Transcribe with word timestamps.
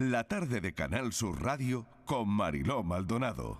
La 0.00 0.24
tarde 0.24 0.62
de 0.62 0.72
Canal 0.72 1.12
Sur 1.12 1.42
Radio 1.42 1.84
con 2.06 2.26
Mariló 2.26 2.82
Maldonado. 2.82 3.58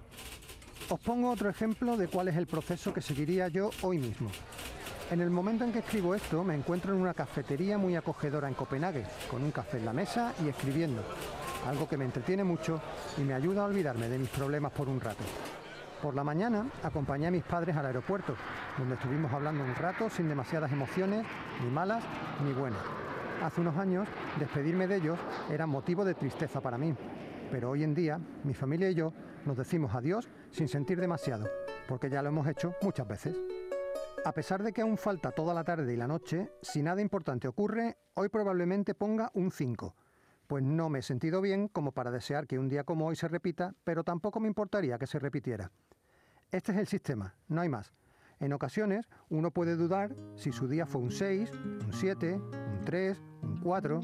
Os 0.89 0.99
pongo 0.99 1.31
otro 1.31 1.51
ejemplo 1.51 1.99
de 1.99 2.09
cuál 2.09 2.29
es 2.29 2.37
el 2.37 2.47
proceso 2.47 2.95
que 2.95 3.03
seguiría 3.03 3.49
yo 3.49 3.69
hoy 3.83 3.99
mismo. 3.99 4.31
En 5.11 5.21
el 5.21 5.29
momento 5.29 5.65
en 5.65 5.73
que 5.75 5.81
escribo 5.81 6.15
esto, 6.15 6.43
me 6.43 6.55
encuentro 6.55 6.95
en 6.95 7.03
una 7.03 7.13
cafetería 7.13 7.77
muy 7.77 7.95
acogedora 7.95 8.49
en 8.49 8.55
Copenhague, 8.55 9.05
con 9.31 9.43
un 9.43 9.51
café 9.51 9.77
en 9.77 9.85
la 9.85 9.93
mesa 9.93 10.33
y 10.43 10.49
escribiendo, 10.49 11.03
algo 11.69 11.87
que 11.87 11.99
me 11.99 12.07
entretiene 12.07 12.43
mucho 12.43 12.81
y 13.19 13.21
me 13.21 13.35
ayuda 13.35 13.61
a 13.61 13.67
olvidarme 13.67 14.09
de 14.09 14.19
mis 14.19 14.31
problemas 14.31 14.73
por 14.73 14.89
un 14.89 14.99
rato. 14.99 15.25
Por 16.01 16.15
la 16.15 16.25
mañana 16.25 16.65
acompañé 16.83 17.27
a 17.27 17.31
mis 17.31 17.45
padres 17.45 17.77
al 17.77 17.85
aeropuerto, 17.85 18.35
donde 18.79 18.95
estuvimos 18.95 19.31
hablando 19.31 19.63
un 19.63 19.75
rato 19.75 20.09
sin 20.09 20.27
demasiadas 20.27 20.73
emociones, 20.73 21.27
ni 21.63 21.69
malas 21.69 22.03
ni 22.43 22.55
buenas. 22.55 23.00
Hace 23.43 23.63
unos 23.63 23.77
años, 23.79 24.07
despedirme 24.39 24.87
de 24.87 24.97
ellos 24.97 25.19
era 25.51 25.67
motivo 25.67 26.05
de 26.05 26.15
tristeza 26.15 26.61
para 26.61 26.77
mí, 26.77 26.95
pero 27.51 27.71
hoy 27.71 27.85
en 27.85 27.95
día 27.95 28.21
mi 28.45 28.53
familia 28.53 28.91
y 28.91 28.95
yo 28.95 29.15
nos 29.47 29.57
decimos 29.57 29.95
adiós 29.95 30.29
sin 30.51 30.69
sentir 30.69 31.01
demasiado, 31.01 31.49
porque 31.89 32.11
ya 32.11 32.21
lo 32.21 32.29
hemos 32.29 32.47
hecho 32.47 32.75
muchas 32.83 33.09
veces. 33.09 33.41
A 34.27 34.33
pesar 34.33 34.63
de 34.63 34.75
que 34.75 34.83
aún 34.83 34.99
falta 34.99 35.33
toda 35.33 35.55
la 35.55 35.65
tarde 35.65 35.95
y 35.95 35.97
la 35.97 36.07
noche, 36.07 36.53
si 36.61 36.83
nada 36.83 37.01
importante 37.01 37.49
ocurre, 37.49 37.97
hoy 38.13 38.29
probablemente 38.29 38.95
ponga 38.95 39.31
un 39.33 39.51
5, 39.51 39.97
pues 40.47 40.63
no 40.63 40.91
me 40.91 40.99
he 40.99 41.03
sentido 41.03 41.41
bien 41.41 41.69
como 41.69 41.93
para 41.93 42.11
desear 42.11 42.47
que 42.47 42.59
un 42.59 42.69
día 42.69 42.85
como 42.85 43.07
hoy 43.07 43.17
se 43.17 43.29
repita, 43.29 43.75
pero 43.85 44.05
tampoco 44.05 44.39
me 44.41 44.49
importaría 44.49 44.99
que 44.99 45.07
se 45.07 45.19
repitiera. 45.19 45.71
Este 46.53 46.73
es 46.73 46.79
el 46.79 46.87
sistema, 46.87 47.35
no 47.49 47.63
hay 47.63 47.71
más. 47.71 47.91
En 48.41 48.53
ocasiones 48.53 49.09
uno 49.29 49.51
puede 49.51 49.77
dudar 49.77 50.15
si 50.35 50.51
su 50.51 50.67
día 50.67 50.87
fue 50.87 51.03
un 51.03 51.11
6, 51.11 51.51
un 51.85 51.93
7, 51.93 52.35
un 52.35 52.85
3, 52.85 53.21
un 53.21 53.30
4, 53.61 54.01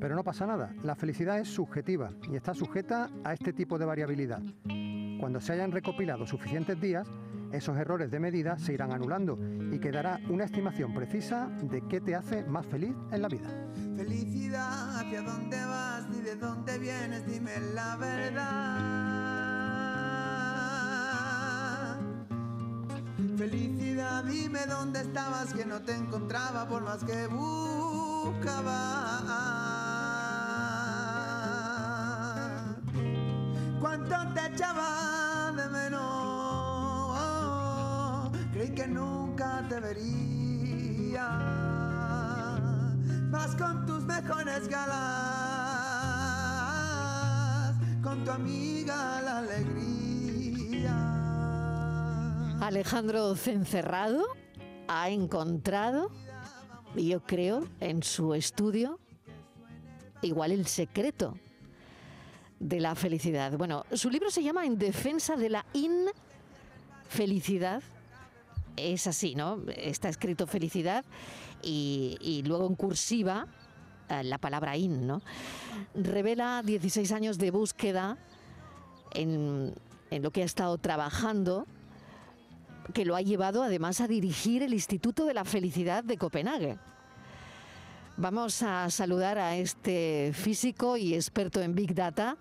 pero 0.00 0.14
no 0.14 0.24
pasa 0.24 0.46
nada. 0.46 0.74
La 0.82 0.94
felicidad 0.94 1.38
es 1.38 1.48
subjetiva 1.48 2.10
y 2.30 2.36
está 2.36 2.54
sujeta 2.54 3.10
a 3.24 3.32
este 3.32 3.52
tipo 3.52 3.78
de 3.78 3.84
variabilidad. 3.84 4.42
Cuando 5.20 5.40
se 5.40 5.52
hayan 5.52 5.72
recopilado 5.72 6.26
suficientes 6.26 6.80
días, 6.80 7.06
esos 7.52 7.76
errores 7.76 8.10
de 8.10 8.20
medida 8.20 8.58
se 8.58 8.72
irán 8.72 8.92
anulando 8.92 9.38
y 9.70 9.78
quedará 9.78 10.20
una 10.28 10.44
estimación 10.44 10.94
precisa 10.94 11.48
de 11.62 11.82
qué 11.88 12.00
te 12.00 12.14
hace 12.14 12.44
más 12.44 12.64
feliz 12.66 12.94
en 13.10 13.22
la 13.22 13.28
vida. 13.28 13.48
Felicidad, 13.96 14.96
¿hacia 14.98 15.22
dónde 15.22 15.64
vas? 15.64 16.08
Ni 16.08 16.20
de 16.20 16.36
dónde 16.36 16.78
vienes, 16.78 17.26
dime 17.26 17.52
la 17.74 17.96
verdad. 17.96 19.00
Felicidad, 23.36 24.24
dime 24.24 24.60
dónde 24.66 25.00
estabas, 25.00 25.52
que 25.52 25.66
no 25.66 25.80
te 25.82 25.94
encontraba 25.94 26.68
por 26.68 26.82
más 26.82 27.02
que 27.04 27.26
buscaba. 27.26 27.79
¿Cuánto 33.80 34.16
te 34.34 34.46
echaba 34.46 35.52
de 35.56 35.68
menos? 35.68 36.00
Creí 38.52 38.70
que 38.74 38.86
nunca 38.86 39.64
te 39.68 39.80
vería. 39.80 41.28
Vas 43.30 43.56
con 43.56 43.86
tus 43.86 44.04
mejores 44.04 44.68
galas, 44.68 44.94
con 48.02 48.24
tu 48.24 48.30
amiga 48.30 49.22
la 49.22 49.38
alegría. 49.38 50.94
Alejandro 52.60 53.34
Cencerrado 53.34 54.24
ha 54.88 55.08
encontrado, 55.08 56.10
yo 56.96 57.20
creo, 57.20 57.66
en 57.80 58.02
su 58.02 58.34
estudio, 58.34 58.98
igual 60.22 60.52
el 60.52 60.66
secreto 60.66 61.36
de 62.58 62.80
la 62.80 62.94
felicidad. 62.94 63.56
Bueno, 63.56 63.84
su 63.92 64.10
libro 64.10 64.30
se 64.30 64.42
llama 64.42 64.66
En 64.66 64.78
defensa 64.78 65.36
de 65.36 65.50
la 65.50 65.64
infelicidad. 65.72 67.82
Es 68.76 69.06
así, 69.06 69.34
¿no? 69.34 69.62
Está 69.76 70.08
escrito 70.08 70.46
felicidad 70.46 71.04
y, 71.62 72.16
y 72.20 72.42
luego 72.42 72.66
en 72.66 72.74
cursiva 72.74 73.46
eh, 74.08 74.24
la 74.24 74.38
palabra 74.38 74.76
in, 74.76 75.06
¿no? 75.06 75.22
Revela 75.94 76.62
16 76.64 77.12
años 77.12 77.38
de 77.38 77.50
búsqueda 77.50 78.18
en, 79.12 79.74
en 80.10 80.22
lo 80.22 80.30
que 80.30 80.42
ha 80.42 80.46
estado 80.46 80.78
trabajando 80.78 81.66
que 82.92 83.04
lo 83.04 83.16
ha 83.16 83.22
llevado 83.22 83.62
además 83.62 84.00
a 84.00 84.08
dirigir 84.08 84.62
el 84.62 84.74
Instituto 84.74 85.24
de 85.24 85.34
la 85.34 85.44
Felicidad 85.44 86.04
de 86.04 86.16
Copenhague. 86.16 86.78
Vamos 88.16 88.62
a 88.62 88.90
saludar 88.90 89.38
a 89.38 89.56
este 89.56 90.32
físico 90.34 90.96
y 90.96 91.14
experto 91.14 91.62
en 91.62 91.74
Big 91.74 91.94
Data, 91.94 92.36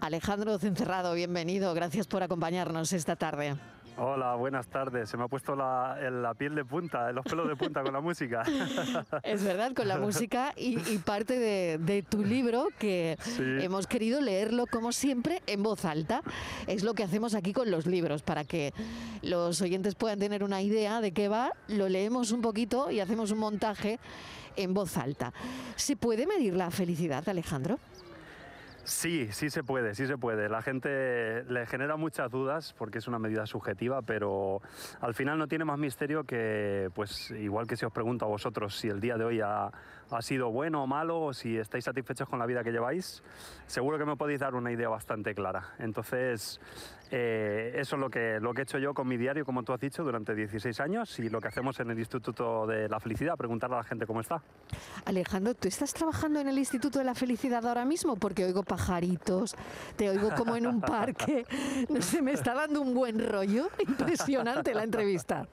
Alejandro 0.00 0.58
Cencerrado. 0.58 1.14
Bienvenido, 1.14 1.72
gracias 1.74 2.06
por 2.06 2.22
acompañarnos 2.22 2.92
esta 2.92 3.14
tarde. 3.16 3.56
Hola, 3.98 4.34
buenas 4.34 4.66
tardes. 4.68 5.08
Se 5.08 5.16
me 5.16 5.24
ha 5.24 5.28
puesto 5.28 5.56
la, 5.56 5.98
la, 6.10 6.34
piel 6.34 6.54
de 6.54 6.66
punta, 6.66 7.10
los 7.12 7.24
pelos 7.24 7.48
de 7.48 7.56
punta 7.56 7.82
con 7.82 7.94
la 7.94 8.00
música. 8.00 8.42
Es 9.22 9.42
verdad, 9.42 9.72
con 9.74 9.88
la 9.88 9.96
música 9.96 10.52
y, 10.54 10.78
y 10.92 10.98
parte 10.98 11.38
de, 11.38 11.78
de, 11.78 12.02
tu 12.02 12.22
libro 12.22 12.68
que 12.78 13.16
sí. 13.20 13.42
hemos 13.60 13.86
querido 13.86 14.20
leerlo 14.20 14.66
como 14.66 14.92
siempre 14.92 15.42
en 15.46 15.62
voz 15.62 15.86
alta. 15.86 16.20
Es 16.66 16.84
lo 16.84 16.92
que 16.92 17.04
hacemos 17.04 17.34
aquí 17.34 17.54
con 17.54 17.70
los 17.70 17.86
libros, 17.86 18.22
para 18.22 18.44
que 18.44 18.74
los 19.22 19.62
oyentes 19.62 19.94
puedan 19.94 20.18
tener 20.18 20.44
una 20.44 20.60
idea 20.60 21.00
de 21.00 21.12
qué 21.12 21.28
va, 21.28 21.52
lo 21.68 21.88
leemos 21.88 22.32
un 22.32 22.42
poquito 22.42 22.90
y 22.90 23.00
hacemos 23.00 23.30
un 23.30 23.38
montaje 23.38 23.98
en 24.56 24.74
voz 24.74 24.98
alta. 24.98 25.32
¿Se 25.76 25.96
puede 25.96 26.26
medir 26.26 26.54
la 26.54 26.70
felicidad, 26.70 27.26
Alejandro? 27.28 27.78
Sí, 28.86 29.26
sí 29.32 29.50
se 29.50 29.64
puede, 29.64 29.96
sí 29.96 30.06
se 30.06 30.16
puede. 30.16 30.48
La 30.48 30.62
gente 30.62 31.42
le 31.48 31.66
genera 31.66 31.96
muchas 31.96 32.30
dudas 32.30 32.72
porque 32.78 32.98
es 32.98 33.08
una 33.08 33.18
medida 33.18 33.44
subjetiva, 33.44 34.02
pero 34.02 34.62
al 35.00 35.12
final 35.12 35.40
no 35.40 35.48
tiene 35.48 35.64
más 35.64 35.76
misterio 35.76 36.22
que, 36.22 36.88
pues 36.94 37.32
igual 37.32 37.66
que 37.66 37.76
si 37.76 37.84
os 37.84 37.92
pregunto 37.92 38.26
a 38.26 38.28
vosotros 38.28 38.78
si 38.78 38.86
el 38.86 39.00
día 39.00 39.16
de 39.16 39.24
hoy 39.24 39.40
ha, 39.40 39.72
ha 40.08 40.22
sido 40.22 40.52
bueno 40.52 40.84
o 40.84 40.86
malo, 40.86 41.20
o 41.20 41.34
si 41.34 41.58
estáis 41.58 41.84
satisfechos 41.84 42.28
con 42.28 42.38
la 42.38 42.46
vida 42.46 42.62
que 42.62 42.70
lleváis, 42.70 43.24
seguro 43.66 43.98
que 43.98 44.04
me 44.04 44.14
podéis 44.14 44.38
dar 44.38 44.54
una 44.54 44.70
idea 44.70 44.88
bastante 44.88 45.34
clara. 45.34 45.74
Entonces, 45.80 46.60
eh, 47.10 47.72
eso 47.76 47.96
es 47.96 48.00
lo 48.00 48.10
que, 48.10 48.38
lo 48.40 48.52
que 48.52 48.62
he 48.62 48.64
hecho 48.64 48.78
yo 48.78 48.94
con 48.94 49.06
mi 49.06 49.16
diario, 49.16 49.44
como 49.44 49.62
tú 49.62 49.72
has 49.72 49.80
dicho, 49.80 50.02
durante 50.02 50.34
16 50.34 50.80
años 50.80 51.18
y 51.18 51.28
lo 51.28 51.40
que 51.40 51.48
hacemos 51.48 51.78
en 51.80 51.90
el 51.90 51.98
Instituto 51.98 52.66
de 52.66 52.88
la 52.88 53.00
Felicidad, 53.00 53.36
preguntarle 53.36 53.76
a 53.76 53.78
la 53.78 53.84
gente 53.84 54.06
cómo 54.06 54.20
está. 54.20 54.42
Alejandro, 55.04 55.54
¿tú 55.54 55.68
estás 55.68 55.94
trabajando 55.94 56.40
en 56.40 56.48
el 56.48 56.58
Instituto 56.58 56.98
de 56.98 57.04
la 57.04 57.14
Felicidad 57.14 57.64
ahora 57.66 57.84
mismo? 57.84 58.16
Porque 58.16 58.44
oigo 58.44 58.62
pajaritos, 58.62 59.54
te 59.96 60.10
oigo 60.10 60.30
como 60.36 60.56
en 60.56 60.66
un 60.66 60.80
parque, 60.80 61.44
no 61.88 62.02
sé, 62.02 62.22
me 62.22 62.32
está 62.32 62.54
dando 62.54 62.80
un 62.80 62.94
buen 62.94 63.24
rollo, 63.26 63.68
impresionante 63.86 64.74
la 64.74 64.82
entrevista. 64.82 65.46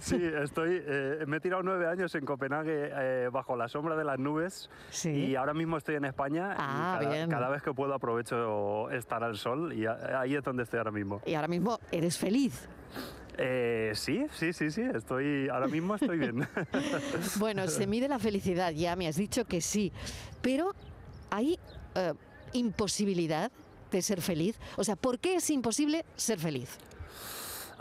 Sí, 0.00 0.20
estoy, 0.22 0.82
eh, 0.84 1.24
me 1.26 1.38
he 1.38 1.40
tirado 1.40 1.62
nueve 1.62 1.86
años 1.86 2.14
en 2.14 2.24
Copenhague 2.24 2.90
eh, 2.92 3.28
bajo 3.32 3.56
la 3.56 3.68
sombra 3.68 3.96
de 3.96 4.04
las 4.04 4.18
nubes 4.18 4.70
sí. 4.90 5.10
y 5.10 5.36
ahora 5.36 5.54
mismo 5.54 5.76
estoy 5.76 5.96
en 5.96 6.04
España 6.04 6.54
ah, 6.56 6.98
y 7.00 7.04
cada, 7.04 7.14
bien. 7.14 7.30
cada, 7.30 7.48
vez 7.48 7.62
que 7.62 7.72
puedo 7.72 7.94
aprovecho 7.94 8.90
estar 8.90 9.24
al 9.24 9.36
sol 9.36 9.72
y 9.72 9.86
ahí 10.12 10.34
es 10.34 10.42
donde 10.42 10.62
estoy 10.62 10.78
ahora 10.78 10.90
mismo. 10.90 11.20
Y 11.26 11.34
ahora 11.34 11.48
mismo 11.48 11.78
eres 11.90 12.18
feliz. 12.18 12.68
Eh, 13.38 13.92
sí, 13.94 14.26
sí, 14.38 14.52
sí, 14.52 14.70
sí, 14.70 14.82
estoy, 14.94 15.48
ahora 15.48 15.66
mismo 15.66 15.94
estoy 15.94 16.18
bien. 16.18 16.46
bueno, 17.36 17.66
se 17.68 17.86
mide 17.86 18.08
la 18.08 18.18
felicidad, 18.18 18.72
ya 18.72 18.94
me 18.94 19.08
has 19.08 19.16
dicho 19.16 19.46
que 19.46 19.60
sí, 19.60 19.90
pero 20.42 20.74
hay 21.30 21.58
eh, 21.94 22.12
imposibilidad 22.52 23.50
de 23.90 24.02
ser 24.02 24.20
feliz. 24.20 24.58
O 24.76 24.84
sea, 24.84 24.96
¿por 24.96 25.18
qué 25.18 25.36
es 25.36 25.50
imposible 25.50 26.04
ser 26.16 26.38
feliz? 26.38 26.78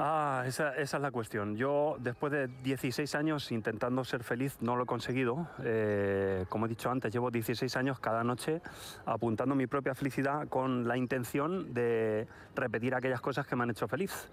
Ah, 0.03 0.45
esa, 0.47 0.75
esa, 0.77 0.97
es 0.97 1.03
la 1.03 1.11
cuestión. 1.11 1.55
Yo, 1.55 1.95
después 1.99 2.31
de 2.31 2.47
16 2.47 3.13
años 3.13 3.51
intentando 3.51 4.03
ser 4.03 4.23
feliz, 4.23 4.57
no 4.59 4.75
lo 4.75 4.83
he 4.83 4.85
conseguido. 4.87 5.47
Eh, 5.63 6.45
como 6.49 6.65
he 6.65 6.69
dicho 6.69 6.89
antes, 6.89 7.13
llevo 7.13 7.29
16 7.29 7.75
años 7.75 7.99
cada 7.99 8.23
noche 8.23 8.63
apuntando 9.05 9.53
mi 9.53 9.67
propia 9.67 9.93
felicidad 9.93 10.47
con 10.47 10.87
la 10.87 10.97
intención 10.97 11.75
de 11.75 12.25
repetir 12.55 12.95
aquellas 12.95 13.21
cosas 13.21 13.45
que 13.45 13.55
me 13.55 13.61
han 13.61 13.69
hecho 13.69 13.87
feliz. 13.87 14.27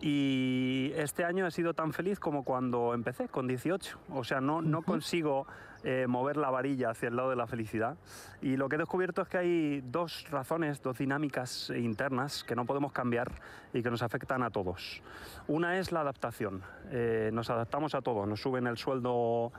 Y 0.00 0.92
este 0.94 1.24
año 1.24 1.48
he 1.48 1.50
sido 1.50 1.74
tan 1.74 1.92
feliz 1.92 2.20
como 2.20 2.44
cuando 2.44 2.94
empecé, 2.94 3.26
con 3.26 3.48
18. 3.48 3.98
O 4.10 4.22
sea, 4.22 4.40
no, 4.40 4.62
no 4.62 4.82
consigo 4.82 5.48
eh, 5.84 6.06
mover 6.08 6.36
la 6.36 6.50
varilla 6.50 6.90
hacia 6.90 7.08
el 7.08 7.16
lado 7.16 7.30
de 7.30 7.36
la 7.36 7.46
felicidad. 7.46 7.96
Y 8.42 8.56
lo 8.56 8.68
que 8.68 8.76
he 8.76 8.78
descubierto 8.78 9.22
es 9.22 9.28
que 9.28 9.38
hay 9.38 9.80
dos 9.80 10.26
razones, 10.30 10.82
dos 10.82 10.98
dinámicas 10.98 11.70
internas 11.70 12.44
que 12.44 12.56
no 12.56 12.64
podemos 12.64 12.92
cambiar 12.92 13.30
y 13.72 13.82
que 13.82 13.90
nos 13.90 14.02
afectan 14.02 14.42
a 14.42 14.50
todos. 14.50 15.02
Una 15.46 15.78
es 15.78 15.92
la 15.92 16.00
adaptación. 16.00 16.62
Eh, 16.90 17.30
nos 17.32 17.50
adaptamos 17.50 17.94
a 17.94 18.02
todo. 18.02 18.26
Nos 18.26 18.40
suben 18.40 18.66
el 18.66 18.76
sueldo 18.76 19.52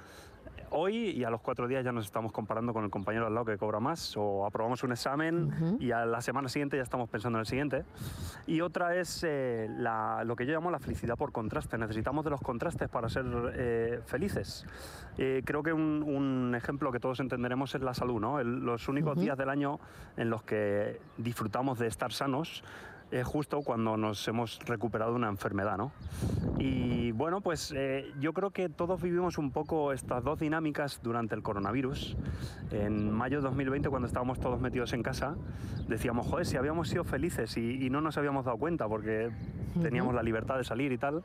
hoy 0.71 1.09
y 1.09 1.23
a 1.23 1.29
los 1.29 1.41
cuatro 1.41 1.67
días 1.67 1.83
ya 1.83 1.91
nos 1.91 2.05
estamos 2.05 2.31
comparando 2.31 2.73
con 2.73 2.83
el 2.83 2.89
compañero 2.89 3.27
al 3.27 3.33
lado 3.33 3.45
que 3.45 3.57
cobra 3.57 3.79
más 3.79 4.15
o 4.17 4.45
aprobamos 4.45 4.83
un 4.83 4.91
examen 4.91 5.77
y 5.79 5.91
a 5.91 6.05
la 6.05 6.21
semana 6.21 6.49
siguiente 6.49 6.77
ya 6.77 6.83
estamos 6.83 7.09
pensando 7.09 7.37
en 7.37 7.41
el 7.41 7.45
siguiente. 7.45 7.83
Y 8.47 8.61
otra 8.61 8.95
es 8.95 9.23
eh, 9.27 9.67
la- 9.77 10.23
lo 10.23 10.35
que 10.35 10.45
yo 10.45 10.53
llamo 10.53 10.71
la 10.71 10.79
felicidad 10.79 11.15
por 11.17 11.31
contraste. 11.31 11.77
Necesitamos 11.77 12.23
de 12.23 12.31
los 12.31 12.41
contrastes 12.41 12.89
para 12.89 13.09
ser 13.09 13.25
eh, 13.55 14.01
felices. 14.05 14.65
Eh, 15.17 15.41
creo 15.45 15.63
que 15.63 15.73
un, 15.73 16.03
un 16.05 16.55
ejemplo 16.55 16.91
que 16.91 16.99
todos 16.99 17.19
entenderemos 17.19 17.73
es 17.75 17.81
la 17.81 17.93
salud. 17.93 18.19
¿no? 18.19 18.39
El- 18.39 18.59
los 18.59 18.87
únicos 18.87 19.17
días 19.19 19.37
del 19.37 19.49
año 19.49 19.79
en 20.17 20.29
los 20.29 20.43
que 20.43 20.99
disfrutamos 21.17 21.79
de 21.79 21.87
estar 21.87 22.11
sanos 22.11 22.63
es 23.11 23.25
justo 23.25 23.61
cuando 23.61 23.97
nos 23.97 24.27
hemos 24.27 24.59
recuperado 24.65 25.11
de 25.11 25.17
una 25.17 25.29
enfermedad, 25.29 25.77
¿no? 25.77 25.91
Y 26.57 27.11
bueno, 27.11 27.41
pues 27.41 27.73
eh, 27.75 28.11
yo 28.19 28.33
creo 28.33 28.51
que 28.51 28.69
todos 28.69 29.01
vivimos 29.01 29.37
un 29.37 29.51
poco 29.51 29.93
estas 29.93 30.23
dos 30.23 30.39
dinámicas 30.39 30.99
durante 31.01 31.35
el 31.35 31.41
coronavirus. 31.41 32.15
En 32.71 33.11
mayo 33.11 33.37
de 33.37 33.43
2020, 33.43 33.89
cuando 33.89 34.07
estábamos 34.07 34.39
todos 34.39 34.59
metidos 34.59 34.93
en 34.93 35.03
casa, 35.03 35.35
decíamos, 35.87 36.27
joder, 36.27 36.45
si 36.45 36.57
habíamos 36.57 36.89
sido 36.89 37.03
felices 37.03 37.57
y, 37.57 37.85
y 37.85 37.89
no 37.89 38.01
nos 38.01 38.17
habíamos 38.17 38.45
dado 38.45 38.57
cuenta 38.57 38.87
porque 38.87 39.31
teníamos 39.81 40.13
la 40.13 40.23
libertad 40.23 40.57
de 40.57 40.63
salir 40.63 40.91
y 40.91 40.97
tal. 40.97 41.23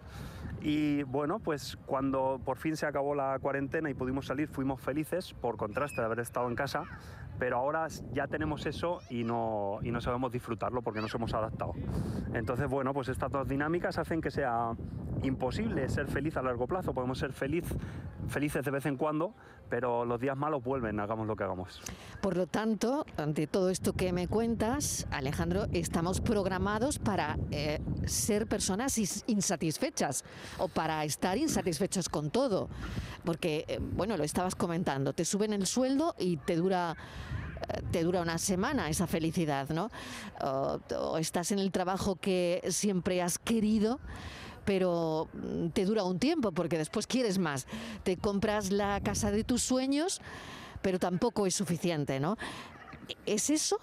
Y 0.63 1.03
bueno, 1.03 1.41
pues 1.41 1.77
cuando 1.85 2.41
por 2.43 2.57
fin 2.57 2.77
se 2.77 2.87
acabó 2.87 3.15
la 3.15 3.39
cuarentena 3.39 3.91
y 3.91 3.95
pudimos 3.95 4.27
salir, 4.27 4.49
fuimos 4.49 4.81
felices 4.81 5.35
por 5.35 5.59
contraste 5.59 6.01
de 6.01 6.07
haber 6.07 6.21
estado 6.21 6.49
en 6.49 6.55
casa, 6.55 6.85
pero 7.39 7.59
ahora 7.59 7.87
ya 8.13 8.27
tenemos 8.27 8.67
eso 8.67 9.01
y 9.11 9.25
no, 9.25 9.79
y 9.83 9.91
no 9.91 10.01
sabemos 10.01 10.33
disfrutarlo 10.33 10.83
porque 10.83 11.01
nos 11.01 11.15
hemos 11.15 11.35
adaptado. 11.35 11.73
Entonces, 12.33 12.69
bueno, 12.69 12.93
pues 12.95 13.09
estas 13.09 13.31
dos 13.31 13.49
dinámicas 13.49 13.99
hacen 13.99 14.21
que 14.21 14.31
sea 14.31 14.73
imposible 15.25 15.89
ser 15.89 16.07
feliz 16.09 16.37
a 16.37 16.43
largo 16.43 16.67
plazo. 16.67 16.93
Podemos 16.95 17.19
ser 17.19 17.33
feliz, 17.33 17.65
felices 18.29 18.65
de 18.65 18.71
vez 18.71 18.87
en 18.87 18.97
cuando, 18.97 19.35
pero 19.69 20.05
los 20.05 20.21
días 20.21 20.37
malos 20.37 20.63
vuelven, 20.63 21.01
hagamos 21.01 21.27
lo 21.27 21.35
que 21.37 21.45
hagamos. 21.45 21.81
Por 22.21 22.37
lo 22.37 22.47
tanto, 22.47 23.05
ante 23.17 23.47
todo 23.47 23.71
esto 23.71 23.93
que 23.95 24.13
me 24.13 24.29
cuentas, 24.29 25.07
Alejandro, 25.11 25.67
estamos 25.73 26.21
programados 26.21 26.99
para 26.99 27.39
eh, 27.51 27.81
ser 28.07 28.47
personas 28.47 28.99
is- 28.99 29.25
insatisfechas 29.27 30.25
o 30.59 30.69
para 30.69 31.05
estar 31.05 31.39
insatisfechos 31.39 32.09
con 32.09 32.31
todo. 32.31 32.69
Porque, 33.25 33.65
eh, 33.69 33.79
bueno, 33.81 34.17
lo 34.17 34.25
estabas 34.25 34.55
comentando, 34.55 35.13
te 35.13 35.25
suben 35.25 35.53
el 35.53 35.67
sueldo 35.67 36.15
y 36.19 36.37
te 36.37 36.57
dura 36.57 36.95
eh, 37.69 37.83
te 37.91 38.03
dura 38.03 38.21
una 38.21 38.37
semana 38.37 38.91
esa 38.91 39.07
felicidad, 39.07 39.71
¿no? 39.71 39.89
O, 40.43 40.79
o 40.99 41.17
estás 41.19 41.51
en 41.53 41.59
el 41.59 41.71
trabajo 41.73 42.17
que 42.17 42.61
siempre 42.69 43.23
has 43.23 43.39
querido, 43.39 44.01
pero 44.65 45.29
mm, 45.33 45.69
te 45.69 45.85
dura 45.85 46.05
un 46.05 46.19
tiempo 46.19 46.53
porque 46.53 46.79
después 46.79 47.07
quieres 47.07 47.39
más. 47.39 47.67
Te 48.03 48.17
compras 48.17 48.71
la 48.71 49.01
casa 49.01 49.31
de 49.31 49.45
tus 49.45 49.63
sueños, 49.63 50.21
pero 50.83 50.99
tampoco 50.99 51.47
es 51.47 51.55
suficiente, 51.55 52.21
¿no? 52.21 52.37
¿Es 53.27 53.51
eso? 53.51 53.79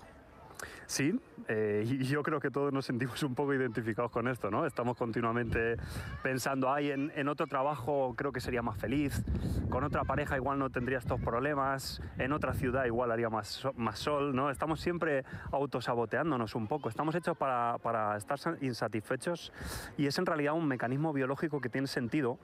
Sí, 0.87 1.13
eh, 1.47 1.83
y 1.85 2.03
yo 2.05 2.23
creo 2.23 2.39
que 2.39 2.51
todos 2.51 2.71
nos 2.73 2.85
sentimos 2.85 3.21
un 3.23 3.35
poco 3.35 3.53
identificados 3.53 4.11
con 4.11 4.27
esto, 4.27 4.49
¿no? 4.51 4.65
Estamos 4.65 4.97
continuamente 4.97 5.77
pensando, 6.23 6.71
ay, 6.71 6.91
en, 6.91 7.11
en 7.15 7.27
otro 7.27 7.47
trabajo 7.47 8.13
creo 8.17 8.31
que 8.31 8.39
sería 8.39 8.61
más 8.61 8.77
feliz, 8.77 9.23
con 9.69 9.83
otra 9.83 10.03
pareja 10.03 10.35
igual 10.37 10.59
no 10.59 10.69
tendría 10.69 10.97
estos 10.97 11.19
problemas, 11.21 12.01
en 12.17 12.31
otra 12.33 12.53
ciudad 12.53 12.85
igual 12.85 13.11
haría 13.11 13.29
más, 13.29 13.65
más 13.75 13.99
sol, 13.99 14.35
¿no? 14.35 14.49
Estamos 14.49 14.79
siempre 14.81 15.23
autosaboteándonos 15.51 16.55
un 16.55 16.67
poco, 16.67 16.89
estamos 16.89 17.15
hechos 17.15 17.37
para, 17.37 17.77
para 17.79 18.17
estar 18.17 18.37
sa- 18.37 18.57
insatisfechos 18.61 19.53
y 19.97 20.07
es 20.07 20.17
en 20.17 20.25
realidad 20.25 20.53
un 20.53 20.67
mecanismo 20.67 21.13
biológico 21.13 21.61
que 21.61 21.69
tiene 21.69 21.87
sentido, 21.87 22.37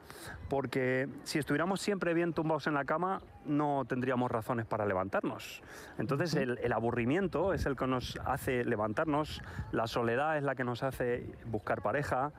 porque 0.49 1.07
si 1.23 1.39
estuviéramos 1.39 1.81
siempre 1.81 2.13
bien 2.13 2.33
tumbados 2.33 2.67
en 2.67 2.73
la 2.73 2.85
cama, 2.85 3.21
no 3.45 3.85
tendríamos 3.87 4.31
razones 4.31 4.65
para 4.65 4.85
levantarnos. 4.85 5.61
Entonces 5.97 6.33
el, 6.35 6.57
el 6.59 6.73
aburrimiento 6.73 7.53
es 7.53 7.65
el 7.65 7.75
que 7.75 7.87
nos 7.87 8.17
hace 8.25 8.63
levantarnos, 8.63 8.86
la 9.71 9.87
soledad 9.87 10.37
es 10.37 10.43
la 10.43 10.55
que 10.55 10.63
nos 10.63 10.83
hace 10.83 11.29
buscar 11.45 11.81
pareja. 11.81 12.31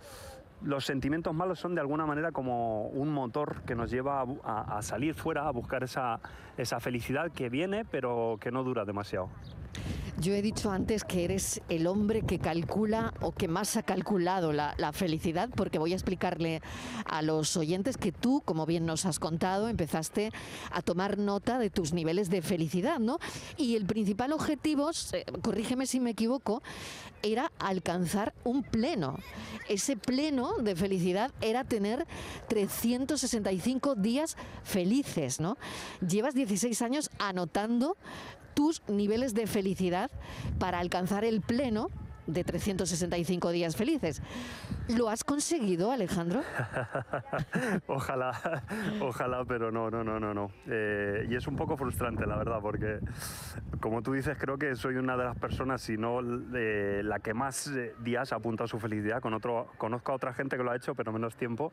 Los 0.62 0.84
sentimientos 0.84 1.34
malos 1.34 1.60
son 1.60 1.74
de 1.74 1.80
alguna 1.80 2.04
manera 2.04 2.32
como 2.32 2.88
un 2.88 3.10
motor 3.10 3.62
que 3.62 3.74
nos 3.74 3.90
lleva 3.90 4.24
a 4.44 4.82
salir 4.82 5.14
fuera, 5.14 5.46
a 5.46 5.52
buscar 5.52 5.84
esa, 5.84 6.20
esa 6.56 6.80
felicidad 6.80 7.30
que 7.30 7.48
viene 7.48 7.84
pero 7.84 8.38
que 8.40 8.50
no 8.50 8.64
dura 8.64 8.84
demasiado. 8.84 9.28
Yo 10.20 10.34
he 10.34 10.42
dicho 10.42 10.72
antes 10.72 11.04
que 11.04 11.22
eres 11.22 11.60
el 11.68 11.86
hombre 11.86 12.22
que 12.22 12.40
calcula 12.40 13.14
o 13.20 13.30
que 13.30 13.46
más 13.46 13.76
ha 13.76 13.84
calculado 13.84 14.52
la, 14.52 14.74
felicidad, 14.92 15.48
porque 15.54 15.78
voy 15.78 15.92
a 15.92 15.94
explicarle 15.94 16.60
a 17.04 17.22
los 17.22 17.56
oyentes 17.56 17.96
que 17.96 18.10
tú, 18.10 18.42
como 18.44 18.66
bien 18.66 18.84
nos 18.84 19.06
has 19.06 19.20
contado, 19.20 19.68
empezaste 19.68 20.32
a 20.72 20.82
tomar 20.82 21.18
nota 21.18 21.60
de 21.60 21.70
tus 21.70 21.92
niveles 21.92 22.30
de 22.30 22.42
felicidad, 22.42 22.98
¿no? 22.98 23.20
Y 23.56 23.76
el 23.76 23.86
principal 23.86 24.32
objetivo, 24.32 24.90
corrígeme 25.40 25.86
si 25.86 26.00
me 26.00 26.10
equivoco, 26.10 26.64
era 27.22 27.52
alcanzar 27.60 28.34
un 28.42 28.64
pleno. 28.64 29.18
Ese 29.68 29.96
pleno 29.96 30.54
de 30.58 30.74
felicidad 30.74 31.30
era 31.40 31.62
tener 31.62 32.08
365 32.48 33.94
días 33.94 34.36
felices, 34.64 35.38
¿no? 35.38 35.58
Llevas 36.00 36.34
16 36.34 36.82
años 36.82 37.10
anotando 37.20 37.96
tus 38.58 38.82
niveles 38.88 39.34
de 39.34 39.46
felicidad 39.46 40.10
para 40.58 40.80
alcanzar 40.80 41.24
el 41.24 41.40
pleno 41.40 41.90
de 42.28 42.44
365 42.44 43.50
días 43.50 43.74
felices. 43.74 44.22
¿Lo 44.96 45.08
has 45.08 45.24
conseguido, 45.24 45.90
Alejandro? 45.90 46.42
ojalá, 47.86 48.62
ojalá, 49.00 49.44
pero 49.44 49.72
no, 49.72 49.90
no, 49.90 50.04
no, 50.04 50.20
no, 50.20 50.34
no. 50.34 50.50
Eh, 50.66 51.26
y 51.28 51.34
es 51.34 51.46
un 51.46 51.56
poco 51.56 51.76
frustrante, 51.76 52.26
la 52.26 52.36
verdad, 52.36 52.60
porque 52.60 53.00
como 53.80 54.02
tú 54.02 54.12
dices, 54.12 54.36
creo 54.38 54.58
que 54.58 54.76
soy 54.76 54.96
una 54.96 55.16
de 55.16 55.24
las 55.24 55.38
personas, 55.38 55.80
si 55.80 55.96
no 55.96 56.20
eh, 56.54 57.00
la 57.02 57.18
que 57.20 57.34
más 57.34 57.66
eh, 57.68 57.94
días 58.00 58.32
ha 58.32 58.36
apuntado 58.36 58.66
a 58.66 58.68
su 58.68 58.78
felicidad. 58.78 59.20
Con 59.20 59.34
otro, 59.34 59.68
conozco 59.78 60.12
a 60.12 60.14
otra 60.14 60.32
gente 60.34 60.56
que 60.56 60.62
lo 60.62 60.70
ha 60.70 60.76
hecho, 60.76 60.94
pero 60.94 61.12
menos 61.12 61.34
tiempo. 61.34 61.72